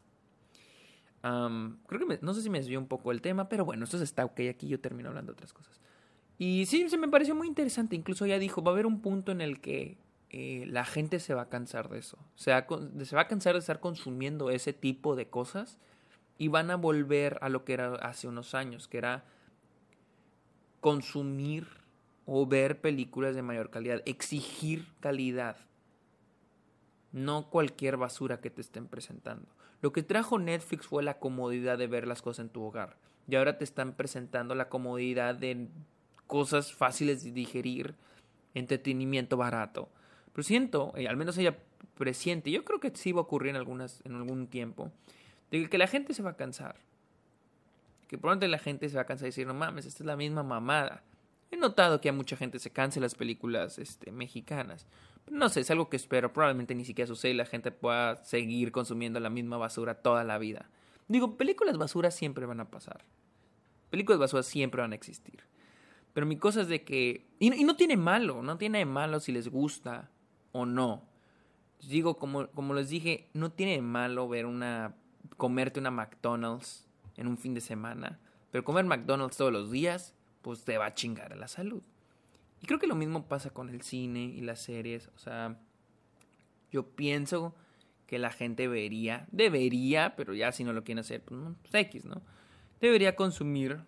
creo 1.23 2.07
que 2.07 2.19
no 2.21 2.35
sé 2.35 2.43
si 2.43 2.51
me 2.51 2.59
desvió 2.59 2.79
un 2.79 2.87
poco 2.87 3.11
el 3.11 3.23
tema, 3.23 3.49
pero 3.49 3.65
bueno, 3.65 3.85
esto 3.85 4.03
está 4.03 4.25
ok. 4.25 4.41
Aquí 4.51 4.69
yo 4.69 4.81
termino 4.81 5.09
hablando 5.09 5.33
de 5.33 5.35
otras 5.35 5.53
cosas. 5.53 5.81
Y 6.39 6.67
sí, 6.67 6.89
se 6.89 6.99
me 6.99 7.09
pareció 7.09 7.35
muy 7.35 7.49
interesante. 7.49 7.97
Incluso 7.97 8.27
ya 8.27 8.39
dijo, 8.39 8.63
va 8.63 8.73
a 8.73 8.75
haber 8.75 8.87
un 8.87 9.01
punto 9.01 9.33
en 9.33 9.41
el 9.41 9.61
que 9.61 9.97
eh, 10.31 10.67
la 10.69 10.85
gente 10.85 11.21
se 11.21 11.33
va 11.33 11.43
a 11.43 11.49
cansar 11.49 11.89
de 11.89 11.99
eso. 11.99 12.19
O 12.19 12.39
sea, 12.39 12.67
se 13.05 13.17
va 13.17 13.23
a 13.23 13.29
cansar 13.29 13.55
de 13.55 13.61
estar 13.61 13.81
consumiendo 13.81 14.51
ese 14.51 14.73
tipo 14.73 15.17
de 15.17 15.29
cosas 15.29 15.79
y 16.37 16.49
van 16.49 16.71
a 16.71 16.77
volver 16.77 17.39
a 17.41 17.49
lo 17.49 17.65
que 17.65 17.75
era 17.75 17.95
hace 17.95 18.27
unos 18.27 18.55
años, 18.55 18.89
que 18.89 18.99
era 18.99 19.25
consumir 20.81 21.69
o 22.27 22.47
ver 22.47 22.81
películas 22.81 23.35
de 23.35 23.43
mayor 23.43 23.71
calidad, 23.71 24.03
exigir 24.07 24.87
calidad, 25.01 25.57
no 27.13 27.49
cualquier 27.51 27.97
basura 27.97 28.41
que 28.41 28.51
te 28.51 28.61
estén 28.61 28.87
presentando. 28.87 29.47
Lo 29.81 29.93
que 29.93 30.03
trajo 30.03 30.39
Netflix 30.39 30.87
fue 30.87 31.03
la 31.03 31.19
comodidad 31.19 31.79
de 31.79 31.87
ver 31.87 32.07
las 32.07 32.23
cosas 32.23 32.47
en 32.47 32.51
tu 32.51 32.63
hogar. 32.63 32.97
Y 33.29 33.37
ahora 33.37 33.59
te 33.59 33.65
están 33.65 33.93
presentando 33.93 34.55
la 34.55 34.69
comodidad 34.69 35.35
de 35.35 35.69
cosas 36.27 36.73
fáciles 36.73 37.23
de 37.23 37.33
digerir, 37.33 37.95
entretenimiento 38.55 39.37
barato. 39.37 39.89
Pero 40.33 40.43
siento, 40.43 40.93
al 40.97 41.17
menos 41.17 41.39
ella 41.39 41.57
presiente, 41.97 42.51
yo 42.51 42.65
creo 42.65 42.81
que 42.81 42.91
sí 42.95 43.13
va 43.13 43.21
a 43.21 43.25
ocurrir 43.25 43.51
en, 43.51 43.57
algunas, 43.57 44.01
en 44.05 44.15
algún 44.15 44.47
tiempo, 44.49 44.91
de 45.51 45.69
que 45.69 45.79
la 45.79 45.87
gente 45.87 46.15
se 46.15 46.23
va 46.23 46.31
a 46.31 46.37
cansar. 46.37 46.77
Que 48.09 48.19
probablemente 48.19 48.49
la 48.49 48.59
gente 48.59 48.89
se 48.89 48.97
va 48.97 49.03
a 49.03 49.07
cansar 49.07 49.25
de 49.25 49.29
decir, 49.29 49.47
no 49.47 49.55
mames, 49.55 49.87
esta 49.87 50.03
es 50.03 50.07
la 50.07 50.17
misma 50.17 50.43
mamada. 50.43 51.03
He 51.55 51.57
notado 51.57 52.01
que 52.01 52.09
a 52.09 52.13
mucha 52.13 52.37
gente 52.37 52.59
se 52.59 52.73
canse 52.73 52.99
las 52.99 53.15
películas 53.15 53.79
este, 53.79 54.11
mexicanas. 54.11 54.89
No 55.31 55.49
sé, 55.49 55.61
es 55.61 55.71
algo 55.71 55.89
que 55.89 55.97
espero. 55.97 56.33
Probablemente 56.33 56.75
ni 56.75 56.85
siquiera 56.85 57.07
sucede 57.07 57.31
y 57.31 57.37
la 57.37 57.47
gente 57.47 57.71
pueda 57.71 58.25
seguir 58.25 58.73
consumiendo 58.73 59.21
la 59.21 59.31
misma 59.31 59.57
basura 59.57 59.95
toda 59.95 60.25
la 60.25 60.37
vida. 60.39 60.69
Digo, 61.07 61.37
películas 61.37 61.79
basura 61.79 62.11
siempre 62.11 62.45
van 62.45 62.59
a 62.59 62.73
pasar. 62.73 63.05
Películas 63.89 64.19
basura 64.19 64.43
siempre 64.43 64.81
van 64.81 64.91
a 64.91 64.97
existir. 64.97 65.45
Pero 66.13 66.27
mi 66.27 66.37
cosa 66.37 66.63
es 66.63 66.67
de 66.67 66.83
que... 66.83 67.29
Y, 67.39 67.51
no 67.51 67.77
tiene 67.77 67.97
malo, 67.97 68.43
no 68.43 68.59
tiene 68.59 68.85
malo 68.85 69.21
si 69.21 69.31
les 69.31 69.47
gusta 69.47 70.11
o 70.51 70.67
no. 70.67 71.05
Digo, 71.87 72.17
como, 72.17 72.49
como 72.49 72.75
les 72.75 72.89
dije, 72.89 73.31
no 73.33 73.53
tiene 73.53 73.81
malo 73.81 74.29
ver 74.29 74.47
una... 74.47 74.97
comerte 75.37 75.79
una 75.79 75.93
McDonald's 75.93 76.89
en 77.17 77.29
un 77.29 77.39
fin 77.39 77.55
de 77.55 77.61
semana. 77.61 78.19
Pero 78.51 78.65
comer 78.65 78.87
McDonald's 78.87 79.37
todos 79.37 79.53
los 79.53 79.71
días, 79.71 80.17
pues 80.45 80.63
te 80.63 80.77
va 80.77 80.87
a 80.87 80.95
chingar 80.95 81.35
la 81.37 81.49
salud. 81.49 81.83
Y 82.61 82.67
creo 82.67 82.79
que 82.79 82.87
lo 82.87 82.95
mismo 82.95 83.27
pasa 83.27 83.51
con 83.51 83.71
el 83.71 83.81
cine 83.81 84.25
y 84.25 84.43
las 84.43 84.63
series. 84.63 85.09
O 85.17 85.19
sea, 85.19 85.59
yo 86.71 86.87
pienso 86.87 87.55
que 88.07 88.19
la 88.19 88.31
gente 88.31 88.65
debería, 88.65 89.27
debería, 89.33 90.15
pero 90.17 90.35
ya 90.35 90.53
si 90.53 90.63
no 90.63 90.75
lo 90.75 90.85
quieren 90.85 91.01
hacer, 91.01 91.23
pues, 91.23 91.41
pues 91.63 91.75
X, 91.87 92.05
¿no? 92.05 92.21
Debería 92.79 93.17
consumir 93.17 93.81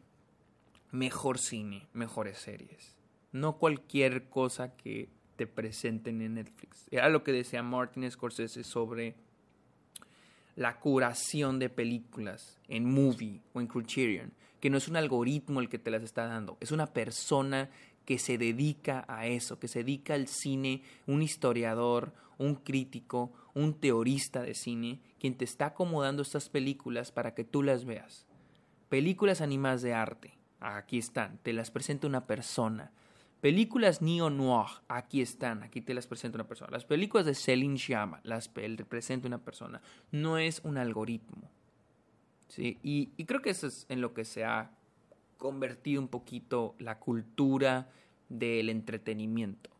mejor 0.92 1.38
cine, 1.38 1.86
mejores 1.92 2.38
series. 2.38 2.96
No 3.32 3.58
cualquier 3.58 4.30
cosa 4.30 4.74
que 4.76 5.10
te 5.36 5.46
presenten 5.46 6.22
en 6.22 6.34
Netflix. 6.34 6.88
Era 6.90 7.10
lo 7.10 7.22
que 7.22 7.32
decía 7.32 7.62
Martin 7.62 8.10
Scorsese 8.10 8.64
sobre 8.64 9.14
la 10.54 10.80
curación 10.80 11.58
de 11.58 11.68
películas 11.68 12.58
en 12.66 12.90
Movie 12.90 13.42
o 13.52 13.60
en 13.60 13.66
Criterion, 13.66 14.32
que 14.66 14.70
no 14.70 14.78
es 14.78 14.88
un 14.88 14.96
algoritmo 14.96 15.60
el 15.60 15.68
que 15.68 15.78
te 15.78 15.92
las 15.92 16.02
está 16.02 16.26
dando, 16.26 16.58
es 16.58 16.72
una 16.72 16.92
persona 16.92 17.70
que 18.04 18.18
se 18.18 18.36
dedica 18.36 19.04
a 19.06 19.28
eso, 19.28 19.60
que 19.60 19.68
se 19.68 19.84
dedica 19.84 20.14
al 20.14 20.26
cine, 20.26 20.82
un 21.06 21.22
historiador, 21.22 22.12
un 22.36 22.56
crítico, 22.56 23.32
un 23.54 23.74
teorista 23.74 24.42
de 24.42 24.54
cine, 24.54 24.98
quien 25.20 25.36
te 25.36 25.44
está 25.44 25.66
acomodando 25.66 26.20
estas 26.20 26.48
películas 26.48 27.12
para 27.12 27.32
que 27.32 27.44
tú 27.44 27.62
las 27.62 27.84
veas. 27.84 28.26
Películas 28.88 29.40
animadas 29.40 29.82
de 29.82 29.94
arte, 29.94 30.36
aquí 30.58 30.98
están, 30.98 31.38
te 31.44 31.52
las 31.52 31.70
presenta 31.70 32.08
una 32.08 32.26
persona. 32.26 32.90
Películas 33.40 34.02
neo-noir, 34.02 34.66
aquí 34.88 35.20
están, 35.20 35.62
aquí 35.62 35.80
te 35.80 35.94
las 35.94 36.08
presenta 36.08 36.38
una 36.38 36.48
persona. 36.48 36.72
Las 36.72 36.86
películas 36.86 37.24
de 37.24 37.36
Celine 37.36 37.78
Sciamma, 37.78 38.18
las 38.24 38.48
presenta 38.48 39.28
una 39.28 39.38
persona. 39.38 39.80
No 40.10 40.38
es 40.38 40.60
un 40.64 40.76
algoritmo. 40.76 41.52
¿Sí? 42.48 42.78
Y, 42.82 43.06
creo 43.24 43.42
que 43.42 43.50
eso 43.50 43.66
es 43.66 43.86
en 43.88 44.00
lo 44.00 44.14
que 44.14 44.24
se 44.24 44.44
ha 44.44 44.70
convertido 45.36 46.00
un 46.00 46.08
poquito 46.08 46.74
la 46.78 46.98
cultura 46.98 47.90
del 48.28 48.68
entretenimiento. 48.68 49.70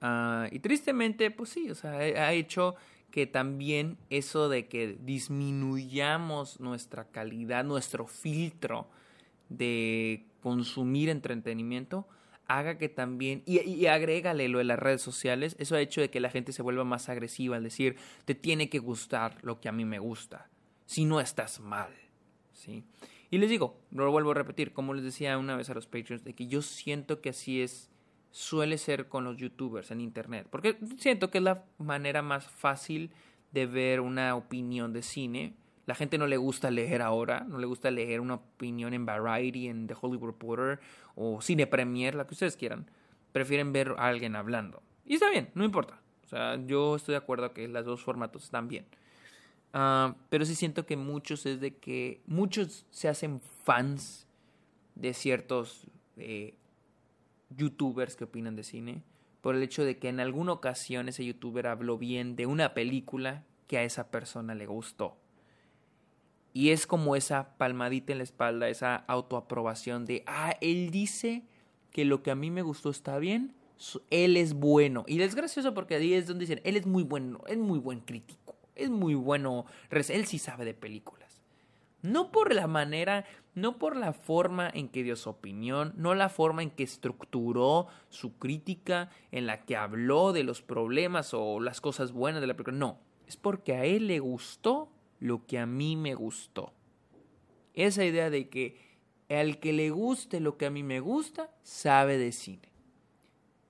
Ah, 0.00 0.48
y 0.50 0.58
tristemente, 0.58 1.30
pues 1.30 1.50
sí, 1.50 1.70
o 1.70 1.74
sea, 1.74 1.92
ha 1.92 2.32
hecho 2.32 2.74
que 3.10 3.26
también 3.26 3.96
eso 4.10 4.48
de 4.48 4.66
que 4.66 4.98
disminuyamos 5.00 6.58
nuestra 6.58 7.04
calidad, 7.04 7.64
nuestro 7.64 8.06
filtro 8.06 8.88
de 9.48 10.26
consumir 10.42 11.08
entretenimiento 11.08 12.08
haga 12.46 12.76
que 12.76 12.88
también, 12.88 13.42
y, 13.46 13.60
y, 13.60 13.86
agrégale 13.86 14.48
lo 14.48 14.58
de 14.58 14.64
las 14.64 14.78
redes 14.78 15.00
sociales, 15.00 15.56
eso 15.58 15.76
ha 15.76 15.80
hecho 15.80 16.00
de 16.00 16.10
que 16.10 16.20
la 16.20 16.30
gente 16.30 16.52
se 16.52 16.62
vuelva 16.62 16.84
más 16.84 17.08
agresiva 17.08 17.56
al 17.56 17.62
decir, 17.62 17.96
te 18.24 18.34
tiene 18.34 18.68
que 18.68 18.78
gustar 18.78 19.38
lo 19.42 19.60
que 19.60 19.68
a 19.68 19.72
mí 19.72 19.84
me 19.84 19.98
gusta, 19.98 20.48
si 20.86 21.04
no 21.04 21.20
estás 21.20 21.60
mal, 21.60 21.90
¿sí? 22.52 22.84
Y 23.30 23.38
les 23.38 23.50
digo, 23.50 23.80
lo 23.90 24.10
vuelvo 24.10 24.30
a 24.30 24.34
repetir, 24.34 24.72
como 24.72 24.94
les 24.94 25.04
decía 25.04 25.38
una 25.38 25.56
vez 25.56 25.70
a 25.70 25.74
los 25.74 25.86
Patreons, 25.86 26.24
de 26.24 26.34
que 26.34 26.46
yo 26.46 26.62
siento 26.62 27.20
que 27.20 27.30
así 27.30 27.62
es, 27.62 27.90
suele 28.30 28.78
ser 28.78 29.08
con 29.08 29.24
los 29.24 29.36
youtubers 29.36 29.90
en 29.90 30.00
internet, 30.00 30.46
porque 30.50 30.78
siento 30.98 31.30
que 31.30 31.38
es 31.38 31.44
la 31.44 31.64
manera 31.78 32.22
más 32.22 32.48
fácil 32.48 33.10
de 33.52 33.66
ver 33.66 34.00
una 34.00 34.34
opinión 34.34 34.92
de 34.92 35.02
cine, 35.02 35.54
la 35.86 35.94
gente 35.94 36.16
no 36.16 36.26
le 36.26 36.36
gusta 36.36 36.70
leer 36.70 37.02
ahora, 37.02 37.44
no 37.46 37.58
le 37.58 37.66
gusta 37.66 37.90
leer 37.90 38.20
una 38.20 38.34
opinión 38.34 38.94
en 38.94 39.04
Variety, 39.04 39.68
en 39.68 39.86
The 39.86 39.94
Hollywood 40.00 40.28
Reporter 40.28 40.80
o 41.14 41.40
Cine 41.42 41.66
Premier, 41.66 42.14
la 42.14 42.26
que 42.26 42.34
ustedes 42.34 42.56
quieran. 42.56 42.90
Prefieren 43.32 43.72
ver 43.72 43.94
a 43.98 44.08
alguien 44.08 44.34
hablando. 44.34 44.82
Y 45.04 45.14
está 45.14 45.28
bien, 45.28 45.50
no 45.54 45.64
importa. 45.64 46.00
O 46.24 46.26
sea, 46.26 46.56
yo 46.64 46.96
estoy 46.96 47.12
de 47.12 47.18
acuerdo 47.18 47.52
que 47.52 47.68
los 47.68 47.84
dos 47.84 48.02
formatos 48.02 48.44
están 48.44 48.68
bien. 48.68 48.86
Ah, 49.76 50.14
pero 50.30 50.44
sí 50.44 50.54
siento 50.54 50.86
que 50.86 50.96
muchos 50.96 51.46
es 51.46 51.60
de 51.60 51.74
que 51.74 52.20
muchos 52.26 52.86
se 52.90 53.08
hacen 53.08 53.40
fans 53.40 54.28
de 54.94 55.12
ciertos 55.12 55.88
eh, 56.16 56.54
youtubers 57.50 58.14
que 58.14 58.24
opinan 58.24 58.54
de 58.54 58.62
cine 58.62 59.02
por 59.40 59.56
el 59.56 59.62
hecho 59.62 59.84
de 59.84 59.98
que 59.98 60.08
en 60.08 60.20
alguna 60.20 60.52
ocasión 60.52 61.08
ese 61.08 61.24
youtuber 61.24 61.66
habló 61.66 61.98
bien 61.98 62.36
de 62.36 62.46
una 62.46 62.72
película 62.72 63.44
que 63.66 63.76
a 63.76 63.82
esa 63.82 64.10
persona 64.10 64.54
le 64.54 64.66
gustó. 64.66 65.16
Y 66.52 66.70
es 66.70 66.86
como 66.86 67.16
esa 67.16 67.56
palmadita 67.58 68.12
en 68.12 68.18
la 68.18 68.24
espalda, 68.24 68.68
esa 68.68 68.96
autoaprobación 68.96 70.06
de, 70.06 70.22
ah, 70.26 70.56
él 70.60 70.90
dice 70.90 71.42
que 71.90 72.04
lo 72.04 72.22
que 72.22 72.30
a 72.30 72.36
mí 72.36 72.50
me 72.50 72.62
gustó 72.62 72.90
está 72.90 73.18
bien, 73.18 73.54
él 74.10 74.36
es 74.36 74.54
bueno. 74.54 75.04
Y 75.06 75.20
es 75.20 75.34
gracioso 75.34 75.74
porque 75.74 75.96
ahí 75.96 76.14
es 76.14 76.26
donde 76.26 76.46
dicen, 76.46 76.60
él 76.64 76.76
es 76.76 76.86
muy 76.86 77.02
bueno, 77.02 77.40
es 77.46 77.58
muy 77.58 77.78
buen 77.78 78.00
crítico, 78.00 78.43
es 78.74 78.90
muy 78.90 79.14
bueno, 79.14 79.66
él 79.90 80.26
sí 80.26 80.38
sabe 80.38 80.64
de 80.64 80.74
películas. 80.74 81.42
No 82.02 82.30
por 82.30 82.54
la 82.54 82.66
manera, 82.66 83.24
no 83.54 83.78
por 83.78 83.96
la 83.96 84.12
forma 84.12 84.68
en 84.68 84.88
que 84.88 85.02
dio 85.02 85.16
su 85.16 85.30
opinión, 85.30 85.94
no 85.96 86.14
la 86.14 86.28
forma 86.28 86.62
en 86.62 86.70
que 86.70 86.82
estructuró 86.82 87.86
su 88.10 88.36
crítica, 88.36 89.10
en 89.32 89.46
la 89.46 89.64
que 89.64 89.76
habló 89.76 90.32
de 90.34 90.44
los 90.44 90.60
problemas 90.60 91.32
o 91.32 91.60
las 91.60 91.80
cosas 91.80 92.12
buenas 92.12 92.42
de 92.42 92.46
la 92.46 92.54
película, 92.54 92.76
no, 92.76 92.98
es 93.26 93.38
porque 93.38 93.72
a 93.74 93.84
él 93.84 94.06
le 94.08 94.18
gustó 94.18 94.90
lo 95.18 95.46
que 95.46 95.58
a 95.58 95.64
mí 95.64 95.96
me 95.96 96.14
gustó. 96.14 96.74
Esa 97.72 98.04
idea 98.04 98.28
de 98.28 98.48
que 98.50 98.76
al 99.30 99.58
que 99.58 99.72
le 99.72 99.90
guste 99.90 100.40
lo 100.40 100.58
que 100.58 100.66
a 100.66 100.70
mí 100.70 100.82
me 100.82 101.00
gusta, 101.00 101.50
sabe 101.62 102.18
de 102.18 102.32
cine. 102.32 102.68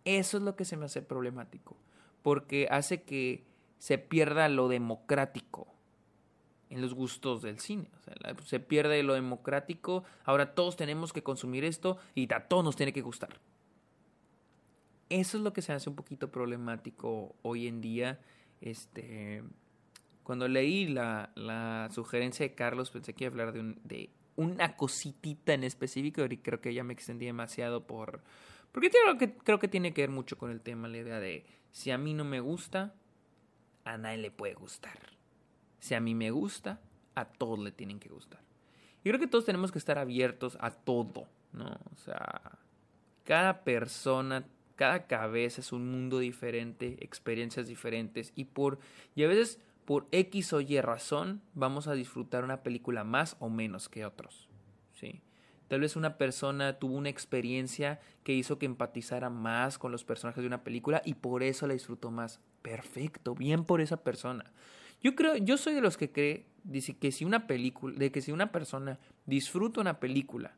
Eso 0.04 0.38
es 0.38 0.42
lo 0.42 0.56
que 0.56 0.64
se 0.64 0.76
me 0.76 0.86
hace 0.86 1.02
problemático, 1.02 1.76
porque 2.22 2.66
hace 2.70 3.02
que 3.02 3.44
se 3.84 3.98
pierda 3.98 4.48
lo 4.48 4.68
democrático 4.68 5.66
en 6.70 6.80
los 6.80 6.94
gustos 6.94 7.42
del 7.42 7.58
cine. 7.58 7.90
se 8.46 8.58
pierde 8.58 9.02
lo 9.02 9.12
democrático, 9.12 10.04
ahora 10.24 10.54
todos 10.54 10.74
tenemos 10.76 11.12
que 11.12 11.22
consumir 11.22 11.66
esto 11.66 11.98
y 12.14 12.32
a 12.32 12.48
todos 12.48 12.64
nos 12.64 12.76
tiene 12.76 12.94
que 12.94 13.02
gustar. 13.02 13.38
Eso 15.10 15.36
es 15.36 15.44
lo 15.44 15.52
que 15.52 15.60
se 15.60 15.74
hace 15.74 15.90
un 15.90 15.96
poquito 15.96 16.30
problemático 16.30 17.36
hoy 17.42 17.66
en 17.66 17.82
día. 17.82 18.20
Este, 18.62 19.44
cuando 20.22 20.48
leí 20.48 20.86
la, 20.86 21.90
sugerencia 21.92 22.48
de 22.48 22.54
Carlos 22.54 22.90
pensé 22.90 23.12
que 23.12 23.24
iba 23.24 23.28
a 23.28 23.32
hablar 23.32 23.52
de, 23.52 23.76
de 23.84 24.08
una 24.36 24.78
cositita 24.78 25.52
en 25.52 25.62
específico 25.62 26.24
y 26.24 26.38
creo 26.38 26.62
que 26.62 26.72
ya 26.72 26.84
me 26.84 26.94
extendí 26.94 27.26
demasiado 27.26 27.86
por... 27.86 28.22
Porque 28.72 28.88
creo 28.88 29.18
que, 29.18 29.34
creo 29.34 29.58
que 29.58 29.68
tiene 29.68 29.92
que 29.92 30.00
ver 30.00 30.10
mucho 30.10 30.38
con 30.38 30.50
el 30.50 30.62
tema, 30.62 30.88
la 30.88 30.96
idea 30.96 31.20
de 31.20 31.44
si 31.70 31.90
a 31.90 31.98
mí 31.98 32.14
no 32.14 32.24
me 32.24 32.40
gusta, 32.40 32.94
a 33.84 33.98
nadie 33.98 34.18
le 34.18 34.30
puede 34.30 34.54
gustar. 34.54 34.98
Si 35.78 35.94
a 35.94 36.00
mí 36.00 36.14
me 36.14 36.30
gusta, 36.30 36.80
a 37.14 37.24
todos 37.26 37.58
le 37.58 37.72
tienen 37.72 38.00
que 38.00 38.08
gustar. 38.08 38.40
Y 39.02 39.10
creo 39.10 39.20
que 39.20 39.26
todos 39.26 39.44
tenemos 39.44 39.70
que 39.70 39.78
estar 39.78 39.98
abiertos 39.98 40.56
a 40.60 40.70
todo, 40.70 41.28
¿no? 41.52 41.78
O 41.92 41.96
sea, 41.96 42.58
cada 43.24 43.64
persona, 43.64 44.46
cada 44.76 45.06
cabeza 45.06 45.60
es 45.60 45.72
un 45.72 45.90
mundo 45.90 46.18
diferente, 46.18 46.96
experiencias 47.04 47.66
diferentes 47.66 48.32
y 48.34 48.44
por 48.44 48.78
y 49.14 49.24
a 49.24 49.28
veces 49.28 49.60
por 49.84 50.06
X 50.12 50.54
o 50.54 50.60
Y 50.60 50.80
razón, 50.80 51.42
vamos 51.52 51.86
a 51.86 51.94
disfrutar 51.94 52.44
una 52.44 52.62
película 52.62 53.04
más 53.04 53.36
o 53.38 53.50
menos 53.50 53.88
que 53.90 54.06
otros. 54.06 54.48
Tal 55.68 55.80
vez 55.80 55.96
una 55.96 56.18
persona 56.18 56.78
tuvo 56.78 56.96
una 56.96 57.08
experiencia 57.08 58.00
que 58.22 58.32
hizo 58.32 58.58
que 58.58 58.66
empatizara 58.66 59.30
más 59.30 59.78
con 59.78 59.92
los 59.92 60.04
personajes 60.04 60.42
de 60.42 60.46
una 60.46 60.62
película 60.62 61.02
y 61.04 61.14
por 61.14 61.42
eso 61.42 61.66
la 61.66 61.74
disfrutó 61.74 62.10
más. 62.10 62.40
Perfecto, 62.62 63.34
bien 63.34 63.64
por 63.64 63.80
esa 63.80 63.98
persona. 63.98 64.52
Yo 65.02 65.14
creo, 65.14 65.36
yo 65.36 65.56
soy 65.56 65.74
de 65.74 65.80
los 65.80 65.96
que 65.96 66.12
cree 66.12 66.46
dice 66.64 66.96
que 66.96 67.12
si 67.12 67.24
una 67.24 67.46
película, 67.46 67.96
de 67.96 68.10
que 68.10 68.22
si 68.22 68.32
una 68.32 68.50
persona 68.50 68.98
disfruta 69.26 69.80
una 69.80 70.00
película, 70.00 70.54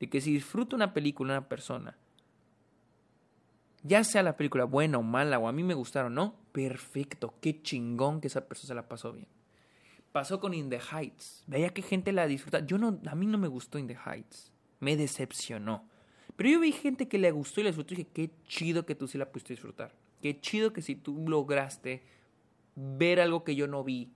de 0.00 0.08
que 0.08 0.20
si 0.20 0.32
disfruta 0.32 0.76
una 0.76 0.94
película 0.94 1.34
una 1.34 1.48
persona, 1.48 1.96
ya 3.82 4.02
sea 4.02 4.22
la 4.22 4.36
película 4.36 4.64
buena 4.64 4.98
o 4.98 5.02
mala, 5.02 5.38
o 5.38 5.48
a 5.48 5.52
mí 5.52 5.62
me 5.62 5.74
gustaron 5.74 6.12
o 6.18 6.22
no, 6.22 6.34
perfecto, 6.52 7.34
qué 7.40 7.62
chingón 7.62 8.20
que 8.20 8.26
esa 8.26 8.46
persona 8.46 8.68
se 8.68 8.74
la 8.74 8.88
pasó 8.88 9.12
bien. 9.12 9.28
Pasó 10.12 10.40
con 10.40 10.54
In 10.54 10.70
the 10.70 10.80
Heights. 10.80 11.44
Veía 11.46 11.70
que 11.70 11.82
gente 11.82 12.12
la 12.12 12.26
disfruta. 12.26 12.64
Yo 12.64 12.78
no, 12.78 12.98
a 13.06 13.14
mí 13.14 13.26
no 13.26 13.38
me 13.38 13.48
gustó 13.48 13.78
In 13.78 13.86
the 13.86 13.96
Heights. 13.96 14.52
Me 14.80 14.96
decepcionó. 14.96 15.88
Pero 16.36 16.50
yo 16.50 16.60
vi 16.60 16.72
gente 16.72 17.08
que 17.08 17.18
le 17.18 17.30
gustó 17.30 17.60
y 17.60 17.64
la 17.64 17.70
disfrutó 17.70 17.94
y 17.94 17.98
dije, 17.98 18.10
qué 18.12 18.30
chido 18.46 18.86
que 18.86 18.94
tú 18.94 19.08
sí 19.08 19.18
la 19.18 19.30
pudiste 19.30 19.52
disfrutar. 19.52 19.92
Qué 20.22 20.40
chido 20.40 20.72
que 20.72 20.82
si 20.82 20.94
tú 20.94 21.28
lograste 21.28 22.02
ver 22.74 23.20
algo 23.20 23.44
que 23.44 23.56
yo 23.56 23.66
no 23.66 23.82
vi 23.82 24.12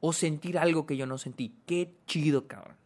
o 0.00 0.12
sentir 0.12 0.58
algo 0.58 0.86
que 0.86 0.96
yo 0.96 1.06
no 1.06 1.18
sentí. 1.18 1.54
Qué 1.66 1.94
chido, 2.06 2.46
cabrón. 2.46 2.76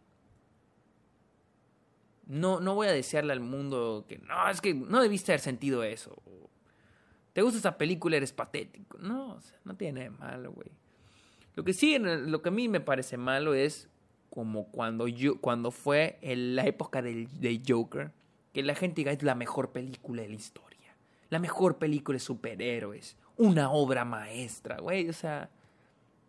No, 2.26 2.60
no 2.60 2.74
voy 2.74 2.88
a 2.88 2.92
desearle 2.92 3.32
al 3.32 3.40
mundo 3.40 4.04
que 4.08 4.18
no, 4.18 4.48
es 4.48 4.60
que 4.60 4.74
no 4.74 5.00
debiste 5.00 5.32
haber 5.32 5.40
sentido 5.40 5.84
eso. 5.84 6.20
¿Te 7.32 7.42
gusta 7.42 7.58
esa 7.58 7.76
película? 7.76 8.16
Eres 8.16 8.32
patético. 8.32 8.98
No, 8.98 9.38
no 9.64 9.76
tiene 9.76 10.08
nada 10.08 10.10
de 10.10 10.18
malo, 10.18 10.52
güey. 10.52 10.70
Lo 11.54 11.64
que 11.64 11.72
sí, 11.72 11.98
lo 11.98 12.42
que 12.42 12.48
a 12.48 12.52
mí 12.52 12.68
me 12.68 12.80
parece 12.80 13.16
malo 13.16 13.54
es 13.54 13.88
como 14.30 14.66
cuando 14.66 15.06
yo, 15.06 15.40
cuando 15.40 15.70
fue 15.70 16.18
la 16.22 16.66
época 16.66 17.02
del, 17.02 17.28
de 17.40 17.62
Joker, 17.66 18.10
que 18.52 18.62
la 18.62 18.74
gente 18.74 18.96
diga 18.96 19.12
es 19.12 19.22
la 19.22 19.34
mejor 19.34 19.70
película 19.70 20.22
de 20.22 20.28
la 20.28 20.34
historia. 20.34 20.96
La 21.30 21.38
mejor 21.38 21.78
película 21.78 22.16
de 22.16 22.20
superhéroes. 22.20 23.16
Una 23.36 23.70
obra 23.70 24.04
maestra, 24.04 24.78
güey. 24.78 25.08
O 25.08 25.12
sea, 25.12 25.50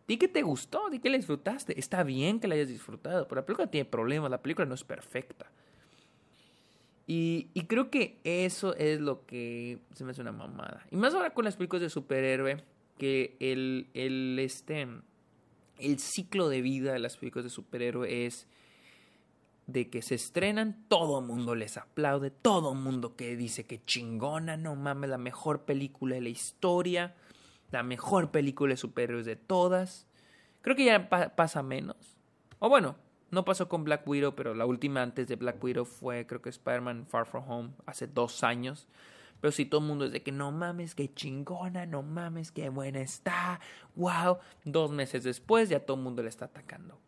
di 0.08 0.18
que 0.18 0.28
te 0.28 0.42
gustó, 0.42 0.90
di 0.90 1.00
que 1.00 1.10
la 1.10 1.18
disfrutaste. 1.18 1.80
Está 1.80 2.04
bien 2.04 2.40
que 2.40 2.48
la 2.48 2.56
hayas 2.56 2.68
disfrutado, 2.68 3.28
pero 3.28 3.42
la 3.42 3.46
película 3.46 3.68
tiene 3.68 3.86
problemas, 3.86 4.30
la 4.30 4.42
película 4.42 4.66
no 4.66 4.76
es 4.76 4.84
perfecta. 4.84 5.48
Y, 7.08 7.50
creo 7.68 7.92
que 7.92 8.20
eso 8.24 8.76
es 8.76 9.00
lo 9.00 9.26
que 9.26 9.80
se 9.94 10.04
me 10.04 10.12
hace 10.12 10.22
una 10.22 10.32
mamada. 10.32 10.86
Y 10.90 10.96
más 10.96 11.14
ahora 11.14 11.34
con 11.34 11.46
las 11.46 11.56
películas 11.56 11.82
de 11.82 11.90
superhéroe, 11.90 12.64
que 12.98 13.36
el, 13.40 13.90
el, 13.94 14.40
este, 14.40 14.88
el 15.80 16.00
ciclo 16.00 16.50
de 16.50 16.62
vida 16.62 16.94
de 16.94 17.00
las 17.00 17.18
películas 17.18 17.46
de 17.46 17.50
superhéroe 17.50 18.26
es 18.26 18.48
de 19.68 19.90
que 19.90 20.02
se 20.02 20.16
estrenan, 20.16 20.86
todo 20.88 21.20
el 21.20 21.26
mundo 21.26 21.56
les 21.56 21.78
aplaude, 21.78 22.30
todo 22.30 22.74
el 22.74 22.80
mundo 22.80 23.16
que 23.16 23.36
dice 23.36 23.66
que 23.66 23.84
chingona, 23.84 24.58
no 24.58 24.76
mames, 24.76 25.10
la 25.10 25.18
mejor 25.18 25.64
película 25.64 26.16
de 26.16 26.22
la 26.22 26.30
historia, 26.30 27.16
la 27.72 27.84
mejor 27.84 28.32
película 28.32 28.74
de 28.74 28.78
superhéroes 28.78 29.26
de 29.26 29.36
todas. 29.36 30.08
Creo 30.62 30.76
que 30.76 30.86
ya 30.86 31.10
pasa 31.10 31.64
menos. 31.64 31.98
O 32.60 32.70
bueno, 32.70 32.96
no 33.32 33.44
pasó 33.44 33.68
con 33.68 33.84
Black 33.84 34.08
Widow, 34.08 34.36
pero 34.36 34.54
la 34.54 34.66
última 34.66 35.02
antes 35.02 35.28
de 35.28 35.36
Black 35.36 35.64
Widow 35.64 35.86
fue, 35.86 36.28
creo 36.28 36.42
que 36.42 36.50
Spider-Man 36.50 37.08
Far 37.08 37.26
From 37.26 37.50
Home, 37.50 37.70
hace 37.86 38.08
dos 38.08 38.44
años. 38.44 38.88
Pero 39.46 39.52
si 39.52 39.66
todo 39.66 39.80
el 39.82 39.86
mundo 39.86 40.06
es 40.06 40.12
de 40.12 40.24
que 40.24 40.32
no 40.32 40.52
mames, 40.52 40.96
qué 40.96 41.14
chingona, 41.14 41.86
no 41.86 42.02
mames, 42.02 42.52
qué 42.52 42.70
buena 42.70 43.00
está, 43.02 43.60
wow. 43.96 44.40
Dos 44.64 44.90
meses 44.90 45.24
después 45.24 45.70
ya 45.70 45.82
todo 45.82 45.98
el 45.98 46.04
mundo 46.04 46.24
le 46.24 46.30
está 46.30 46.46
atacando. 46.46 47.00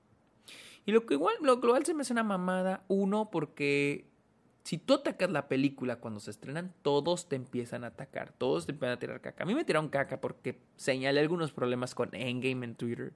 Y 0.85 0.91
lo 0.91 1.03
que 1.07 1.15
igual, 1.15 1.33
lo 1.41 1.59
global 1.59 1.83
se 1.83 1.95
me 1.95 2.03
hace 2.03 2.13
una 2.13 2.21
mamada, 2.21 2.83
uno, 2.89 3.31
porque 3.31 4.05
si 4.63 4.77
tú 4.77 4.93
atacas 4.93 5.31
la 5.31 5.47
película 5.47 5.95
cuando 5.95 6.19
se 6.19 6.29
estrenan, 6.29 6.75
todos 6.83 7.27
te 7.27 7.35
empiezan 7.35 7.83
a 7.83 7.87
atacar, 7.87 8.33
todos 8.33 8.67
te 8.67 8.71
empiezan 8.73 8.97
a 8.97 8.99
tirar 8.99 9.19
caca. 9.19 9.43
A 9.43 9.47
mí 9.47 9.55
me 9.55 9.65
tiraron 9.65 9.89
caca 9.89 10.21
porque 10.21 10.61
señalé 10.75 11.21
algunos 11.21 11.51
problemas 11.51 11.95
con 11.95 12.13
Endgame 12.13 12.67
en 12.67 12.75
Twitter. 12.75 13.13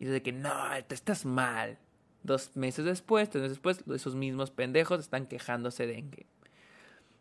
Y 0.00 0.06
de 0.06 0.20
que 0.20 0.32
no, 0.32 0.50
te 0.88 0.96
estás 0.96 1.24
mal. 1.24 1.78
Dos 2.24 2.56
meses 2.56 2.86
después, 2.86 3.30
tres 3.30 3.42
meses 3.42 3.62
después, 3.62 3.84
esos 3.94 4.16
mismos 4.16 4.50
pendejos 4.50 4.98
están 4.98 5.28
quejándose 5.28 5.86
de 5.86 5.98
Endgame. 5.98 6.33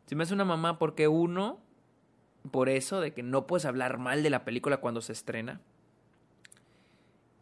Se 0.06 0.16
me 0.16 0.24
hace 0.24 0.34
una 0.34 0.46
mamá 0.46 0.78
porque 0.78 1.08
uno, 1.08 1.60
por 2.52 2.70
eso, 2.70 3.02
de 3.02 3.14
que 3.14 3.24
no 3.24 3.48
puedes 3.48 3.66
hablar 3.66 3.98
mal 3.98 4.24
de 4.24 4.30
la 4.30 4.44
película 4.44 4.78
cuando 4.78 5.02
se 5.02 5.14
estrena. 5.14 5.62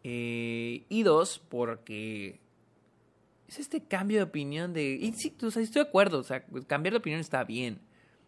Eh, 0.03 0.85
y 0.89 1.03
dos, 1.03 1.39
porque 1.49 2.39
es 3.47 3.59
este 3.59 3.83
cambio 3.83 4.17
de 4.17 4.23
opinión 4.23 4.73
de... 4.73 4.93
Y 4.93 5.13
sí, 5.13 5.35
o 5.41 5.51
sea, 5.51 5.61
estoy 5.61 5.83
de 5.83 5.89
acuerdo, 5.89 6.19
o 6.19 6.23
sea, 6.23 6.45
cambiar 6.67 6.93
de 6.93 6.99
opinión 6.99 7.19
está 7.19 7.43
bien. 7.43 7.79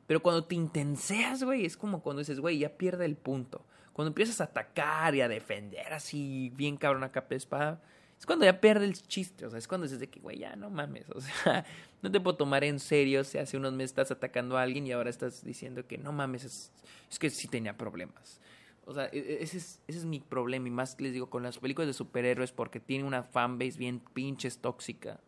Pero 0.08 0.22
cuando 0.22 0.44
te 0.44 0.56
intenseas, 0.56 1.44
güey, 1.44 1.66
es 1.66 1.78
como 1.78 2.02
cuando 2.02 2.20
dices, 2.20 2.40
güey, 2.40 2.60
ya 2.60 2.78
pierde 2.78 3.06
el 3.06 3.16
punto. 3.16 3.66
Cuando 3.94 4.10
empiezas 4.10 4.42
a 4.42 4.46
atacar 4.46 5.16
y 5.16 5.22
a 5.22 5.28
defender 5.28 5.94
así, 5.94 6.52
bien 6.56 6.78
cabrón 6.78 7.04
a 7.04 7.12
capa 7.12 7.30
de 7.30 7.36
espada, 7.38 7.82
es 8.24 8.26
cuando 8.26 8.46
ya 8.46 8.62
pierde 8.62 8.86
el 8.86 8.94
chiste. 8.94 9.46
O 9.46 9.50
sea, 9.50 9.60
es 9.60 9.68
cuando 9.68 9.84
dices 9.84 10.00
de 10.00 10.10
que, 10.10 10.22
güey, 10.22 10.40
ya 10.40 10.56
no 10.56 10.70
mames. 10.70 11.10
O 11.10 11.20
sea, 11.20 11.66
no 12.02 12.10
te 12.10 12.22
puedo 12.22 12.38
tomar 12.38 12.64
en 12.64 12.80
serio 12.80 13.26
si 13.26 13.38
hace 13.38 13.58
unos 13.58 13.74
meses 13.74 13.92
estás 13.92 14.12
atacando 14.12 14.58
a 14.58 14.62
alguien 14.62 14.88
y 14.88 14.94
ahora 14.94 15.10
estás 15.10 15.44
diciendo 15.44 15.86
que 15.86 15.98
no 15.98 16.14
mames, 16.14 16.46
es, 16.46 16.72
es 17.12 17.20
que 17.20 17.30
sí 17.30 17.50
tenía 17.50 17.76
problemas. 17.76 18.40
O 18.86 18.94
sea, 18.94 19.08
e, 19.08 19.18
e, 19.18 19.44
ese 19.44 19.58
es, 19.58 19.82
ese 19.90 20.00
es 20.00 20.06
mi 20.06 20.22
problema. 20.22 20.70
Y 20.70 20.72
más 20.72 20.96
les 21.02 21.12
digo, 21.12 21.30
con 21.30 21.44
las 21.44 21.58
películas 21.58 21.88
de 21.88 21.94
superhéroes, 21.94 22.54
porque 22.54 22.80
tiene 22.80 23.04
una 23.04 23.24
fanbase 23.24 23.78
bien 23.78 24.00
pinches 24.00 24.60
tóxica. 24.60 25.20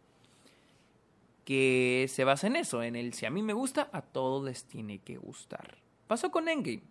Que 1.43 2.05
se 2.07 2.23
basa 2.23 2.47
en 2.47 2.55
eso, 2.55 2.81
en 2.81 2.95
el 2.95 3.13
si 3.13 3.25
a 3.25 3.29
mí 3.29 3.41
me 3.41 3.51
gusta, 3.51 3.89
a 3.91 4.03
todos 4.03 4.45
les 4.45 4.63
tiene 4.63 4.99
que 4.99 5.17
gustar. 5.17 5.79
Pasó 6.07 6.31
con 6.31 6.47
Endgame. 6.47 6.83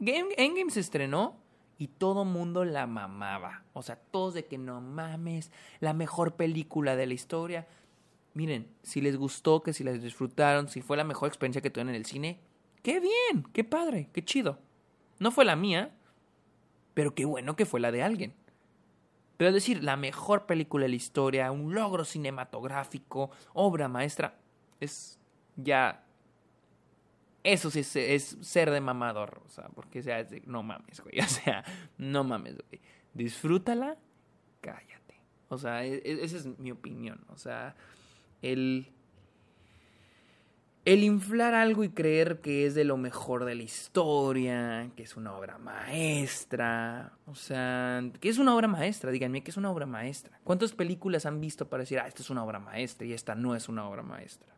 Endgame 0.00 0.70
se 0.70 0.80
estrenó 0.80 1.36
y 1.78 1.88
todo 1.88 2.24
mundo 2.24 2.64
la 2.64 2.86
mamaba. 2.86 3.64
O 3.72 3.82
sea, 3.82 3.96
todos 3.96 4.34
de 4.34 4.46
que 4.46 4.58
no 4.58 4.80
mames, 4.80 5.50
la 5.80 5.92
mejor 5.92 6.34
película 6.34 6.96
de 6.96 7.06
la 7.06 7.14
historia. 7.14 7.66
Miren, 8.34 8.68
si 8.82 9.00
les 9.00 9.16
gustó, 9.16 9.62
que 9.62 9.72
si 9.72 9.84
les 9.84 10.02
disfrutaron, 10.02 10.68
si 10.68 10.82
fue 10.82 10.96
la 10.96 11.04
mejor 11.04 11.28
experiencia 11.28 11.62
que 11.62 11.70
tuvieron 11.70 11.90
en 11.90 11.96
el 11.96 12.06
cine, 12.06 12.40
qué 12.82 13.00
bien, 13.00 13.44
qué 13.52 13.64
padre, 13.64 14.08
qué 14.12 14.24
chido. 14.24 14.58
No 15.18 15.30
fue 15.30 15.44
la 15.44 15.56
mía, 15.56 15.94
pero 16.94 17.14
qué 17.14 17.24
bueno 17.24 17.56
que 17.56 17.66
fue 17.66 17.80
la 17.80 17.92
de 17.92 18.02
alguien. 18.02 18.34
Pero 19.36 19.52
decir, 19.52 19.84
la 19.84 19.96
mejor 19.96 20.46
película 20.46 20.84
de 20.84 20.90
la 20.90 20.96
historia, 20.96 21.52
un 21.52 21.74
logro 21.74 22.04
cinematográfico, 22.04 23.30
obra 23.52 23.88
maestra, 23.88 24.38
es 24.80 25.18
ya 25.56 26.05
eso 27.52 27.70
sí 27.70 27.80
es, 27.80 28.36
ser 28.40 28.70
de 28.70 28.80
mamador, 28.80 29.42
o 29.46 29.48
sea, 29.48 29.68
porque 29.74 30.02
sea, 30.02 30.20
es 30.20 30.46
no 30.46 30.62
mames, 30.62 31.00
güey, 31.00 31.20
o 31.24 31.28
sea, 31.28 31.64
no 31.98 32.24
mames, 32.24 32.56
güey. 32.68 32.80
Disfrútala, 33.14 33.96
cállate. 34.60 35.20
O 35.48 35.56
sea, 35.56 35.84
e, 35.84 35.94
e, 36.04 36.24
esa 36.24 36.36
es 36.36 36.46
mi 36.58 36.70
opinión, 36.70 37.24
o 37.28 37.38
sea, 37.38 37.76
el 38.42 38.92
el 40.86 41.02
inflar 41.02 41.52
algo 41.52 41.82
y 41.82 41.88
creer 41.88 42.40
que 42.40 42.64
es 42.64 42.76
de 42.76 42.84
lo 42.84 42.96
mejor 42.96 43.44
de 43.44 43.56
la 43.56 43.64
historia, 43.64 44.88
que 44.94 45.02
es 45.02 45.16
una 45.16 45.36
obra 45.36 45.58
maestra, 45.58 47.12
o 47.26 47.34
sea, 47.34 48.04
que 48.20 48.28
es 48.28 48.38
una 48.38 48.54
obra 48.54 48.68
maestra, 48.68 49.10
díganme 49.10 49.42
que 49.42 49.50
es 49.50 49.56
una 49.56 49.72
obra 49.72 49.84
maestra. 49.84 50.38
¿Cuántas 50.44 50.72
películas 50.72 51.26
han 51.26 51.40
visto 51.40 51.68
para 51.68 51.82
decir, 51.82 51.98
ah, 51.98 52.06
esta 52.06 52.22
es 52.22 52.30
una 52.30 52.44
obra 52.44 52.60
maestra 52.60 53.04
y 53.04 53.12
esta 53.12 53.34
no 53.34 53.56
es 53.56 53.68
una 53.68 53.88
obra 53.88 54.04
maestra? 54.04 54.54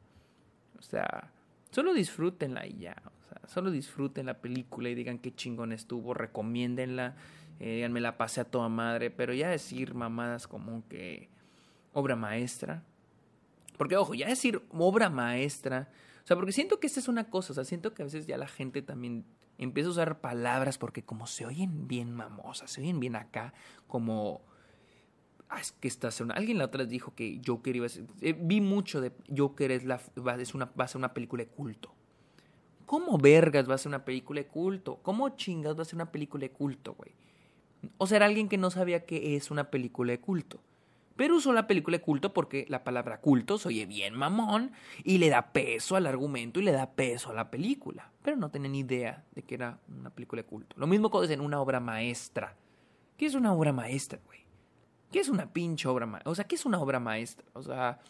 O 0.78 0.82
sea, 0.82 1.32
Solo 1.70 1.92
disfrútenla 1.92 2.66
y 2.66 2.78
ya. 2.78 2.96
O 3.04 3.28
sea, 3.28 3.40
solo 3.46 3.70
disfruten 3.70 4.26
la 4.26 4.40
película 4.40 4.88
y 4.88 4.94
digan 4.94 5.18
qué 5.18 5.34
chingón 5.34 5.72
estuvo, 5.72 6.14
recomiéndenla, 6.14 7.16
eh, 7.60 7.76
díganme 7.76 8.00
la 8.00 8.16
pasé 8.16 8.40
a 8.40 8.44
toda 8.44 8.68
madre, 8.68 9.10
pero 9.10 9.34
ya 9.34 9.48
decir 9.50 9.94
mamadas 9.94 10.46
como 10.46 10.86
que 10.88 11.28
obra 11.92 12.16
maestra. 12.16 12.82
Porque, 13.76 13.96
ojo, 13.96 14.14
ya 14.14 14.28
decir 14.28 14.62
obra 14.70 15.10
maestra, 15.10 15.88
o 16.24 16.26
sea, 16.26 16.36
porque 16.36 16.52
siento 16.52 16.80
que 16.80 16.86
esta 16.86 17.00
es 17.00 17.08
una 17.08 17.30
cosa, 17.30 17.52
o 17.52 17.54
sea, 17.54 17.64
siento 17.64 17.94
que 17.94 18.02
a 18.02 18.04
veces 18.04 18.26
ya 18.26 18.36
la 18.36 18.48
gente 18.48 18.82
también 18.82 19.24
empieza 19.56 19.88
a 19.88 19.92
usar 19.92 20.20
palabras 20.20 20.78
porque 20.78 21.02
como 21.02 21.26
se 21.26 21.46
oyen 21.46 21.88
bien 21.88 22.12
mamosas, 22.12 22.70
se 22.70 22.80
oyen 22.80 23.00
bien 23.00 23.16
acá, 23.16 23.54
como 23.86 24.42
ah, 25.48 25.60
es 25.60 25.72
que 25.72 25.88
esta 25.88 26.10
una... 26.22 26.34
Alguien 26.34 26.58
la 26.58 26.66
otra 26.66 26.82
vez 26.82 26.90
dijo 26.90 27.14
que 27.14 27.40
Joker 27.44 27.76
iba 27.76 27.86
a 27.86 27.88
ser... 27.88 28.04
Eh, 28.20 28.36
vi 28.38 28.60
mucho 28.60 29.00
de 29.00 29.12
Joker 29.36 29.70
es 29.70 29.84
la, 29.84 30.00
va, 30.26 30.36
es 30.36 30.54
una, 30.54 30.66
va 30.66 30.84
a 30.84 30.88
ser 30.88 30.98
una 30.98 31.14
película 31.14 31.44
de 31.44 31.50
culto. 31.50 31.94
¿Cómo 32.86 33.18
vergas 33.18 33.68
va 33.68 33.74
a 33.74 33.78
ser 33.78 33.90
una 33.90 34.04
película 34.04 34.40
de 34.40 34.46
culto? 34.46 34.98
¿Cómo 35.02 35.28
chingas 35.30 35.76
va 35.76 35.82
a 35.82 35.84
ser 35.84 35.96
una 35.96 36.10
película 36.10 36.42
de 36.42 36.50
culto, 36.50 36.94
güey? 36.94 37.12
O 37.98 38.06
sea, 38.06 38.16
era 38.16 38.26
alguien 38.26 38.48
que 38.48 38.58
no 38.58 38.70
sabía 38.70 39.04
qué 39.04 39.36
es 39.36 39.50
una 39.50 39.70
película 39.70 40.12
de 40.12 40.20
culto. 40.20 40.60
Pero 41.18 41.36
usó 41.36 41.52
la 41.52 41.66
película 41.66 41.98
de 41.98 42.02
culto 42.02 42.32
porque 42.32 42.64
la 42.68 42.84
palabra 42.84 43.20
culto 43.20 43.58
se 43.58 43.68
oye 43.68 43.86
bien 43.86 44.14
mamón 44.14 44.70
y 45.02 45.18
le 45.18 45.28
da 45.28 45.52
peso 45.52 45.96
al 45.96 46.06
argumento 46.06 46.60
y 46.60 46.62
le 46.62 46.70
da 46.70 46.92
peso 46.92 47.30
a 47.30 47.34
la 47.34 47.50
película. 47.50 48.12
Pero 48.22 48.36
no 48.36 48.50
tenía 48.50 48.70
ni 48.70 48.78
idea 48.80 49.24
de 49.34 49.42
que 49.42 49.56
era 49.56 49.80
una 49.88 50.10
película 50.10 50.42
de 50.42 50.48
culto. 50.48 50.76
Lo 50.78 50.86
mismo 50.86 51.10
cuando 51.10 51.26
dicen 51.26 51.44
una 51.44 51.60
obra 51.60 51.80
maestra. 51.80 52.56
¿Qué 53.16 53.26
es 53.26 53.34
una 53.34 53.52
obra 53.52 53.72
maestra, 53.72 54.20
güey? 54.24 54.47
¿Qué 55.12 55.20
es 55.20 55.28
una 55.28 55.52
pinche 55.52 55.88
obra 55.88 56.06
maestra? 56.06 56.30
O 56.30 56.34
sea, 56.34 56.44
¿qué 56.44 56.54
es 56.54 56.66
una 56.66 56.80
obra 56.80 57.00
maestra? 57.00 57.46
O 57.54 57.62
sea... 57.62 58.00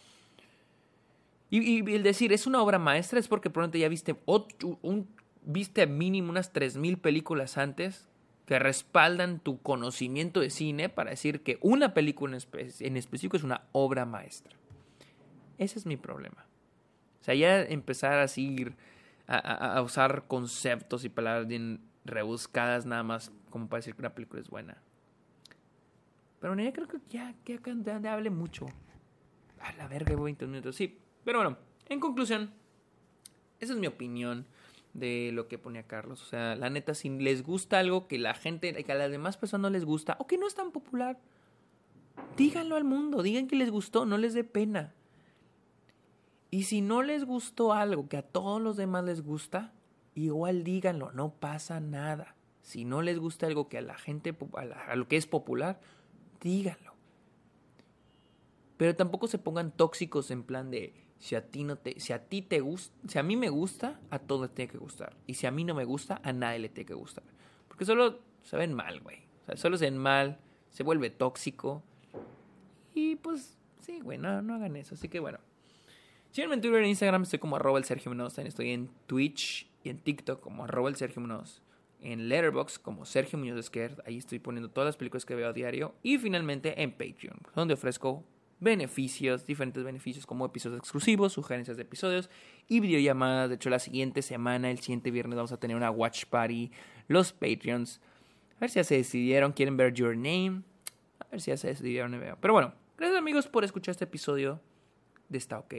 Y, 1.51 1.79
el 1.91 2.03
decir 2.03 2.31
es 2.31 2.45
una 2.45 2.61
obra 2.61 2.77
maestra 2.77 3.19
es 3.19 3.27
porque 3.27 3.49
probablemente 3.49 3.79
ya 3.79 3.89
viste, 3.89 4.15
un, 4.25 5.07
viste 5.43 5.87
mínimo 5.87 6.29
unas 6.29 6.53
3.000 6.53 7.01
películas 7.01 7.57
antes 7.57 8.07
que 8.45 8.59
respaldan 8.59 9.39
tu 9.39 9.61
conocimiento 9.61 10.39
de 10.41 10.49
cine 10.51 10.89
para 10.89 11.11
decir 11.11 11.41
que 11.41 11.57
una 11.61 11.93
película 11.93 12.37
en, 12.57 12.97
específico 12.97 13.37
es 13.37 13.43
una 13.43 13.63
obra 13.71 14.05
maestra. 14.05 14.55
Ese 15.57 15.79
es 15.79 15.85
mi 15.85 15.97
problema. 15.97 16.45
O 17.21 17.23
sea, 17.23 17.35
ya 17.35 17.61
empezar 17.61 18.13
a, 18.13 19.37
a, 19.37 19.81
usar 19.81 20.23
conceptos 20.27 21.03
y 21.03 21.09
palabras 21.09 21.47
bien 21.47 21.81
rebuscadas 22.05 22.85
nada 22.85 23.03
más 23.03 23.31
como 23.49 23.67
para 23.67 23.79
decir 23.79 23.95
que 23.95 24.01
una 24.01 24.15
película 24.15 24.41
es 24.41 24.49
buena. 24.49 24.77
Pero 26.39 26.55
ya 26.55 26.73
creo 26.73 26.87
que 26.87 26.97
ya, 27.09 27.35
que 27.43 27.59
ya, 27.83 28.13
hable 28.13 28.29
mucho. 28.29 28.65
A 29.59 29.73
la 29.73 29.87
verga, 29.87 30.15
20 30.15 30.47
minutos. 30.47 30.75
Sí, 30.75 30.99
pero 31.25 31.39
bueno, 31.39 31.57
en 31.89 31.99
conclusión, 31.99 32.51
esa 33.59 33.73
es 33.73 33.79
mi 33.79 33.87
opinión 33.87 34.45
de 34.93 35.31
lo 35.33 35.47
que 35.47 35.57
ponía 35.57 35.83
Carlos. 35.83 36.21
O 36.21 36.25
sea, 36.25 36.55
la 36.55 36.69
neta, 36.69 36.93
si 36.93 37.09
les 37.09 37.43
gusta 37.43 37.79
algo 37.79 38.07
que 38.07 38.17
la 38.17 38.33
gente, 38.33 38.83
que 38.83 38.91
a 38.91 38.95
las 38.95 39.11
demás 39.11 39.37
personas 39.37 39.63
no 39.63 39.69
les 39.69 39.85
gusta 39.85 40.15
o 40.19 40.27
que 40.27 40.37
no 40.37 40.47
es 40.47 40.55
tan 40.55 40.71
popular, 40.71 41.19
díganlo 42.37 42.75
al 42.75 42.83
mundo, 42.83 43.21
digan 43.21 43.47
que 43.47 43.55
les 43.55 43.69
gustó, 43.69 44.05
no 44.05 44.17
les 44.17 44.33
dé 44.33 44.43
pena. 44.43 44.93
Y 46.51 46.63
si 46.63 46.81
no 46.81 47.03
les 47.03 47.25
gustó 47.25 47.73
algo 47.73 48.07
que 48.07 48.17
a 48.17 48.23
todos 48.23 48.61
los 48.61 48.75
demás 48.75 49.03
les 49.03 49.21
gusta, 49.21 49.73
igual 50.15 50.63
díganlo, 50.63 51.11
no 51.11 51.31
pasa 51.31 51.79
nada. 51.79 52.35
Si 52.61 52.85
no 52.85 53.01
les 53.01 53.19
gusta 53.19 53.47
algo 53.47 53.69
que 53.69 53.77
a 53.77 53.81
la 53.81 53.97
gente, 53.97 54.35
a, 54.53 54.95
lo 54.95 55.07
que 55.07 55.17
es 55.17 55.27
popular, 55.27 55.79
díganlo. 56.41 56.93
Pero 58.77 58.95
tampoco 58.95 59.27
se 59.27 59.37
pongan 59.37 59.71
tóxicos 59.71 60.31
en 60.31 60.43
plan 60.43 60.71
de, 60.71 60.93
si 61.17 61.35
a 61.35 61.45
ti 61.45 61.63
no 61.63 61.75
te, 61.75 61.99
si 61.99 62.13
a 62.13 62.29
ti 62.29 62.41
te 62.41 62.61
gusta, 62.61 62.95
si 63.07 63.19
a 63.19 63.23
mí 63.23 63.35
me 63.35 63.49
gusta, 63.49 63.99
a 64.09 64.19
todos 64.19 64.43
les 64.43 64.55
tiene 64.55 64.71
que 64.71 64.77
gustar. 64.77 65.17
Y 65.27 65.33
si 65.33 65.47
a 65.47 65.51
mí 65.51 65.65
no 65.65 65.75
me 65.75 65.83
gusta, 65.83 66.21
a 66.23 66.31
nadie 66.31 66.59
le 66.59 66.69
tiene 66.69 66.87
que 66.87 66.93
gustar. 66.93 67.25
Porque 67.67 67.85
solo 67.85 68.19
se 68.43 68.55
ven 68.55 68.73
mal, 68.73 69.01
güey. 69.01 69.17
O 69.43 69.45
sea, 69.45 69.57
solo 69.57 69.77
se 69.77 69.85
ven 69.85 69.97
mal, 69.97 70.39
se 70.69 70.83
vuelve 70.83 71.09
tóxico. 71.09 71.83
Y 72.93 73.17
pues, 73.17 73.57
sí, 73.81 73.99
güey, 73.99 74.17
no, 74.17 74.41
no 74.41 74.55
hagan 74.55 74.75
eso. 74.77 74.95
Así 74.95 75.09
que 75.09 75.19
bueno. 75.19 75.39
Síganme 76.31 76.55
en 76.55 76.61
Twitter 76.61 76.81
en 76.81 76.89
Instagram, 76.89 77.23
estoy 77.23 77.39
como 77.39 77.55
arroba 77.55 77.79
el 77.79 77.85
Sergio 77.85 78.11
Munoz. 78.11 78.37
Estoy 78.37 78.71
en 78.71 78.89
Twitch 79.07 79.69
y 79.83 79.89
en 79.89 79.97
TikTok 79.97 80.39
como 80.39 80.63
arroba 80.63 80.87
el 80.87 80.95
Sergio 80.95 81.21
Munoz. 81.21 81.61
En 82.01 82.29
Letterboxd 82.29 82.81
como 82.81 83.05
Sergio 83.05 83.37
Muñoz 83.37 83.59
Esquer. 83.59 84.01
Ahí 84.05 84.17
estoy 84.17 84.39
poniendo 84.39 84.69
todas 84.69 84.87
las 84.87 84.97
películas 84.97 85.25
que 85.25 85.35
veo 85.35 85.49
a 85.49 85.53
diario. 85.53 85.95
Y 86.03 86.17
finalmente 86.17 86.81
en 86.81 86.91
Patreon, 86.91 87.39
donde 87.55 87.73
ofrezco 87.73 88.23
beneficios, 88.59 89.45
diferentes 89.45 89.83
beneficios 89.83 90.25
como 90.25 90.45
episodios 90.45 90.79
exclusivos, 90.79 91.33
sugerencias 91.33 91.77
de 91.77 91.83
episodios 91.83 92.29
y 92.67 92.79
videollamadas. 92.79 93.49
De 93.49 93.55
hecho, 93.55 93.69
la 93.69 93.79
siguiente 93.79 94.21
semana, 94.21 94.69
el 94.69 94.79
siguiente 94.79 95.11
viernes, 95.11 95.35
vamos 95.35 95.51
a 95.51 95.57
tener 95.57 95.77
una 95.77 95.91
watch 95.91 96.25
party. 96.25 96.71
Los 97.07 97.33
Patreons. 97.33 98.01
A 98.55 98.59
ver 98.59 98.69
si 98.69 98.75
ya 98.75 98.83
se 98.83 98.95
decidieron, 98.95 99.53
quieren 99.53 99.77
ver 99.77 99.93
Your 99.93 100.15
Name. 100.15 100.63
A 101.19 101.27
ver 101.31 101.41
si 101.41 101.51
ya 101.51 101.57
se 101.57 101.67
decidieron. 101.67 102.19
Pero 102.39 102.53
bueno, 102.53 102.73
gracias 102.97 103.17
amigos 103.17 103.47
por 103.47 103.63
escuchar 103.63 103.91
este 103.91 104.03
episodio 104.03 104.61
de 105.29 105.37
Está 105.37 105.59
OK. 105.59 105.73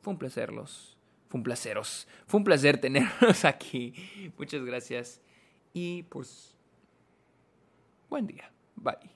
Fue 0.00 0.12
un 0.12 0.18
placer 0.18 0.52
los... 0.52 0.96
Fue 1.28 1.38
un 1.38 1.44
placeros. 1.44 2.06
Fue 2.26 2.38
un 2.38 2.44
placer 2.44 2.78
tenerlos 2.78 3.44
aquí. 3.46 3.94
Muchas 4.36 4.64
gracias. 4.64 5.22
Y 5.72 6.02
pues... 6.04 6.54
Buen 8.08 8.26
día. 8.26 8.52
Bye. 8.76 9.12